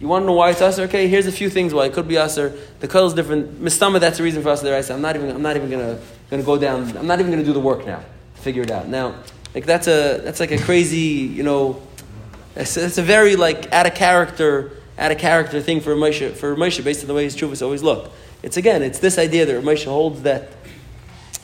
You 0.00 0.08
want 0.08 0.22
to 0.22 0.26
know 0.26 0.34
why 0.34 0.50
it's 0.50 0.60
usher? 0.60 0.82
Okay, 0.82 1.08
here's 1.08 1.26
a 1.26 1.32
few 1.32 1.48
things 1.48 1.72
why 1.72 1.86
it 1.86 1.92
could 1.92 2.06
be 2.06 2.18
usher. 2.18 2.54
The 2.80 3.04
is 3.04 3.14
different. 3.14 3.62
Mistama, 3.62 3.98
that's 3.98 4.18
the 4.18 4.24
reason 4.24 4.42
for 4.42 4.50
us. 4.50 4.62
I'm 4.90 5.00
not 5.00 5.16
even, 5.16 5.30
I'm 5.30 5.40
not 5.40 5.56
even 5.56 5.70
gonna, 5.70 5.98
gonna 6.28 6.42
go 6.42 6.58
down, 6.58 6.96
I'm 6.96 7.06
not 7.06 7.18
even 7.20 7.30
gonna 7.30 7.44
do 7.44 7.54
the 7.54 7.60
work 7.60 7.86
now 7.86 8.02
figure 8.46 8.62
it 8.62 8.70
out. 8.70 8.86
Now, 8.86 9.16
like 9.56 9.66
that's 9.66 9.88
a 9.88 10.20
that's 10.22 10.38
like 10.38 10.52
a 10.52 10.58
crazy, 10.58 10.98
you 11.38 11.42
know, 11.42 11.82
it's, 12.54 12.76
it's 12.76 12.96
a 12.96 13.02
very 13.02 13.34
like 13.34 13.72
out 13.72 13.86
of 13.86 13.94
character, 13.94 14.70
out 14.96 15.10
of 15.10 15.18
character 15.18 15.60
thing 15.60 15.80
for 15.80 15.96
Moshe 15.96 16.32
for 16.36 16.54
Moshe 16.54 16.82
based 16.84 17.02
on 17.02 17.08
the 17.08 17.14
way 17.14 17.24
his 17.24 17.34
chuvas 17.34 17.60
always 17.60 17.82
look. 17.82 18.12
It's 18.44 18.56
again, 18.56 18.84
it's 18.84 19.00
this 19.00 19.18
idea 19.18 19.44
that 19.46 19.64
Moshe 19.64 19.84
holds 19.84 20.22
that 20.22 20.55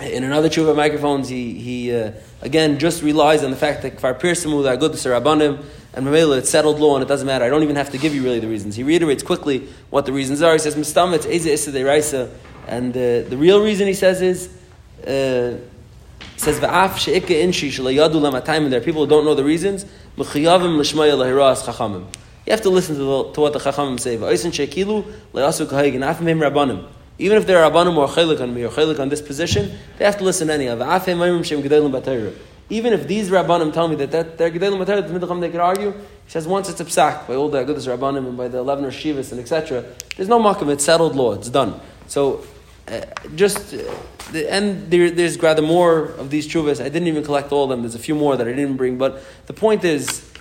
in 0.02 0.24
another 0.24 0.48
tshuva 0.48 0.74
microphones, 0.74 1.28
he, 1.28 1.54
he 1.54 1.94
uh, 1.94 2.12
again 2.40 2.78
just 2.78 3.02
relies 3.02 3.44
on 3.44 3.50
the 3.50 3.56
fact 3.56 3.82
that 3.82 3.96
Kfar 3.96 4.18
Pirsamu, 4.18 4.62
the 4.62 4.76
Agud 4.76 4.92
Sarabanim, 4.94 5.64
and 5.94 6.06
Mamela, 6.06 6.38
it's 6.38 6.50
settled 6.50 6.80
law 6.80 6.96
and 6.96 7.02
it 7.04 7.08
doesn't 7.08 7.26
matter. 7.26 7.44
I 7.44 7.48
don't 7.48 7.62
even 7.62 7.76
have 7.76 7.90
to 7.90 7.98
give 7.98 8.14
you 8.14 8.22
really 8.22 8.40
the 8.40 8.48
reasons. 8.48 8.76
He 8.76 8.82
reiterates 8.82 9.22
quickly 9.22 9.68
what 9.90 10.06
the 10.06 10.12
reasons 10.12 10.40
are. 10.40 10.52
He 10.52 10.58
says, 10.58 10.74
Mistam, 10.74 11.12
it's 11.14 11.26
Eza 11.26 11.52
Issa 11.52 11.84
Raisa. 11.84 12.30
And 12.66 12.96
uh, 12.96 13.28
the 13.28 13.36
real 13.36 13.62
reason 13.62 13.86
he 13.86 13.94
says 13.94 14.22
is, 14.22 14.48
uh, 15.02 15.58
says 16.36 16.58
va'af 16.58 16.96
she'ike 16.96 17.26
inshi 17.26 17.68
shalayadu 17.68 18.14
lamatayim. 18.14 18.70
There 18.70 18.80
are 18.80 18.84
people 18.84 19.04
who 19.04 19.10
don't 19.10 19.24
know 19.24 19.34
the 19.34 19.44
reasons. 19.44 19.84
Mechiyavim 20.16 20.78
l'shmaya 20.78 21.14
lahiras 21.16 21.64
chachamim. 21.64 22.06
You 22.46 22.52
have 22.52 22.62
to 22.62 22.70
listen 22.70 22.96
to, 22.96 23.02
the, 23.02 23.32
to 23.32 23.40
what 23.40 23.52
the 23.52 23.58
chachamim 23.58 24.00
say. 24.00 24.16
Va'osin 24.16 24.50
shekilu 24.50 25.04
layasu 25.34 25.66
kahayigin 25.66 26.00
afim 26.00 26.38
rabbanim. 26.38 26.88
Even 27.18 27.38
if 27.38 27.46
they're 27.46 27.68
rabbanim 27.68 27.96
or 27.96 28.08
chelik 28.08 28.40
on 28.40 28.54
me 28.54 28.64
or 28.64 28.70
chelik 28.70 28.98
on 28.98 29.08
this 29.08 29.22
position, 29.22 29.76
they 29.98 30.04
have 30.04 30.18
to 30.18 30.24
listen 30.24 30.50
anyhow. 30.50 30.76
Gedalim 30.76 31.92
b'tayra. 31.92 32.34
Even 32.70 32.92
if 32.92 33.06
these 33.06 33.30
rabbanim 33.30 33.72
tell 33.72 33.88
me 33.88 33.96
that, 33.96 34.10
that 34.10 34.38
they're 34.38 34.50
gedalim 34.50 34.84
b'tayra, 34.84 35.06
the 35.06 35.18
midcham 35.18 35.40
they 35.40 35.50
could 35.50 35.60
argue. 35.60 35.92
He 35.92 36.30
says 36.30 36.46
once 36.48 36.68
it's 36.68 36.80
a 36.80 36.84
psak 36.84 37.28
by 37.28 37.34
all 37.34 37.48
the 37.48 37.64
agudas 37.64 37.86
rabbanim 37.86 38.26
and 38.26 38.36
by 38.36 38.48
the 38.48 38.58
eleven 38.58 38.84
shivas 38.86 39.32
and 39.32 39.40
etc. 39.40 39.84
There's 40.16 40.28
no 40.28 40.40
makom. 40.40 40.70
It's 40.70 40.84
settled 40.84 41.14
law. 41.14 41.34
It's 41.34 41.48
done. 41.48 41.80
So 42.06 42.44
uh, 42.88 43.00
just 43.36 43.74
uh, 43.74 44.38
and 44.48 44.90
there, 44.90 45.10
there's 45.10 45.38
rather 45.38 45.62
more 45.62 46.04
of 46.04 46.30
these 46.30 46.48
chuvas. 46.48 46.80
I 46.80 46.88
didn't 46.88 47.08
even 47.08 47.22
collect 47.22 47.52
all 47.52 47.64
of 47.64 47.70
them. 47.70 47.82
There's 47.82 47.94
a 47.94 47.98
few 47.98 48.14
more 48.14 48.36
that 48.36 48.48
I 48.48 48.52
didn't 48.52 48.76
bring. 48.76 48.98
But 48.98 49.22
the 49.46 49.52
point 49.52 49.84
is, 49.84 50.31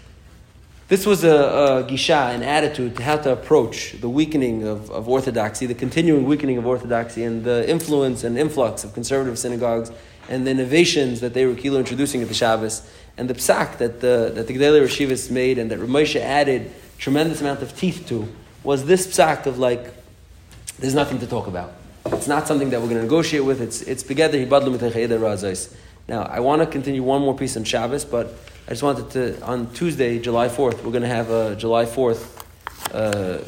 this 0.91 1.05
was 1.05 1.23
a, 1.23 1.29
a 1.29 1.83
gisha, 1.85 2.35
an 2.35 2.43
attitude 2.43 2.97
to 2.97 3.03
how 3.03 3.15
to 3.15 3.31
approach 3.31 3.93
the 4.01 4.09
weakening 4.09 4.67
of, 4.67 4.91
of 4.91 5.07
orthodoxy, 5.07 5.65
the 5.65 5.73
continuing 5.73 6.25
weakening 6.25 6.57
of 6.57 6.67
orthodoxy, 6.67 7.23
and 7.23 7.45
the 7.45 7.65
influence 7.69 8.25
and 8.25 8.37
influx 8.37 8.83
of 8.83 8.93
conservative 8.93 9.39
synagogues, 9.39 9.89
and 10.27 10.45
the 10.45 10.51
innovations 10.51 11.21
that 11.21 11.33
they 11.33 11.45
were 11.45 11.55
kilo 11.55 11.79
introducing 11.79 12.21
at 12.21 12.27
the 12.27 12.33
Shabbos, 12.33 12.91
and 13.17 13.29
the 13.29 13.33
psak 13.33 13.77
that 13.77 14.01
the 14.01 14.33
that 14.35 14.47
the 14.47 14.53
Gedele 14.53 14.81
Rashivas 14.81 15.31
made, 15.31 15.57
and 15.57 15.71
that 15.71 15.79
Ramosha 15.79 16.19
added 16.19 16.69
tremendous 16.97 17.39
amount 17.39 17.61
of 17.61 17.73
teeth 17.73 18.05
to, 18.09 18.27
was 18.61 18.83
this 18.83 19.07
psak 19.07 19.45
of 19.45 19.57
like, 19.57 19.93
there's 20.79 20.93
nothing 20.93 21.19
to 21.19 21.25
talk 21.25 21.47
about. 21.47 21.71
It's 22.07 22.27
not 22.27 22.49
something 22.49 22.69
that 22.71 22.81
we're 22.81 22.89
going 22.89 22.97
to 22.97 23.03
negotiate 23.03 23.45
with. 23.45 23.61
It's 23.61 23.81
it's 23.83 24.03
razais. 24.03 25.73
Now 26.09 26.23
I 26.23 26.41
want 26.41 26.61
to 26.63 26.65
continue 26.65 27.01
one 27.01 27.21
more 27.21 27.37
piece 27.37 27.55
on 27.55 27.63
Shabbos, 27.63 28.03
but 28.03 28.35
I 28.67 28.71
just 28.71 28.83
wanted 28.83 29.09
to 29.11 29.41
on 29.43 29.73
Tuesday, 29.73 30.19
July 30.19 30.49
fourth, 30.49 30.83
we're 30.83 30.91
going 30.91 31.03
to 31.03 31.09
have 31.09 31.29
a 31.29 31.55
July 31.55 31.85
fourth 31.85 32.45
uh, 32.93 33.39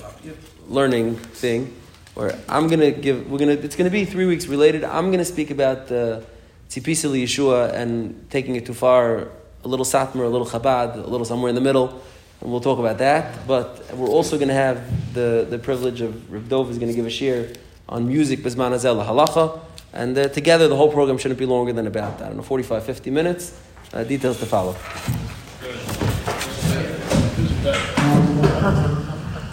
learning 0.68 1.16
thing 1.16 1.76
where 2.14 2.38
I'm 2.50 2.68
going 2.68 2.80
to 2.80 2.92
give. 2.92 3.30
We're 3.30 3.40
going 3.40 3.58
to. 3.58 3.64
It's 3.64 3.76
going 3.76 3.90
to 3.90 3.92
be 3.92 4.06
three 4.06 4.26
weeks 4.26 4.48
related. 4.48 4.84
I'm 4.84 5.08
going 5.08 5.20
to 5.20 5.26
speak 5.26 5.52
about 5.52 5.88
the 5.88 6.26
tzipisa 6.70 7.10
Yeshua 7.24 7.74
and 7.74 8.30
taking 8.30 8.56
it 8.56 8.66
too 8.66 8.74
far. 8.74 9.30
A 9.64 9.68
little 9.68 9.86
Satmar, 9.86 10.26
a 10.26 10.28
little 10.28 10.48
Chabad, 10.48 10.96
a 10.96 11.08
little 11.08 11.26
somewhere 11.26 11.48
in 11.48 11.56
the 11.56 11.62
middle 11.62 12.02
and 12.44 12.52
we'll 12.52 12.62
talk 12.62 12.78
about 12.78 12.98
that. 12.98 13.48
But 13.48 13.96
we're 13.96 14.10
also 14.10 14.38
going 14.38 14.50
to 14.50 14.54
have 14.54 15.14
the, 15.14 15.48
the 15.50 15.58
privilege 15.58 16.02
of 16.02 16.32
Rav 16.32 16.50
Dov 16.50 16.70
is 16.70 16.78
going 16.78 16.90
to 16.90 16.96
give 16.96 17.06
a 17.06 17.10
shir 17.10 17.54
on 17.88 18.08
music 18.08 18.40
Bisman 18.40 18.74
Azel 18.74 18.98
Halacha. 18.98 19.62
And 19.94 20.18
uh, 20.18 20.28
together, 20.28 20.68
the 20.68 20.76
whole 20.76 20.92
program 20.92 21.18
shouldn't 21.18 21.40
be 21.40 21.46
longer 21.46 21.72
than 21.72 21.88
about, 21.88 22.22
I 22.22 22.28
don't 22.28 22.38
know, 22.38 22.44
45, 22.44 22.84
50 22.84 23.12
minutes. 23.12 23.58
Uh, 23.94 24.04
details 24.04 24.40
to 24.40 24.46
follow. 24.48 24.76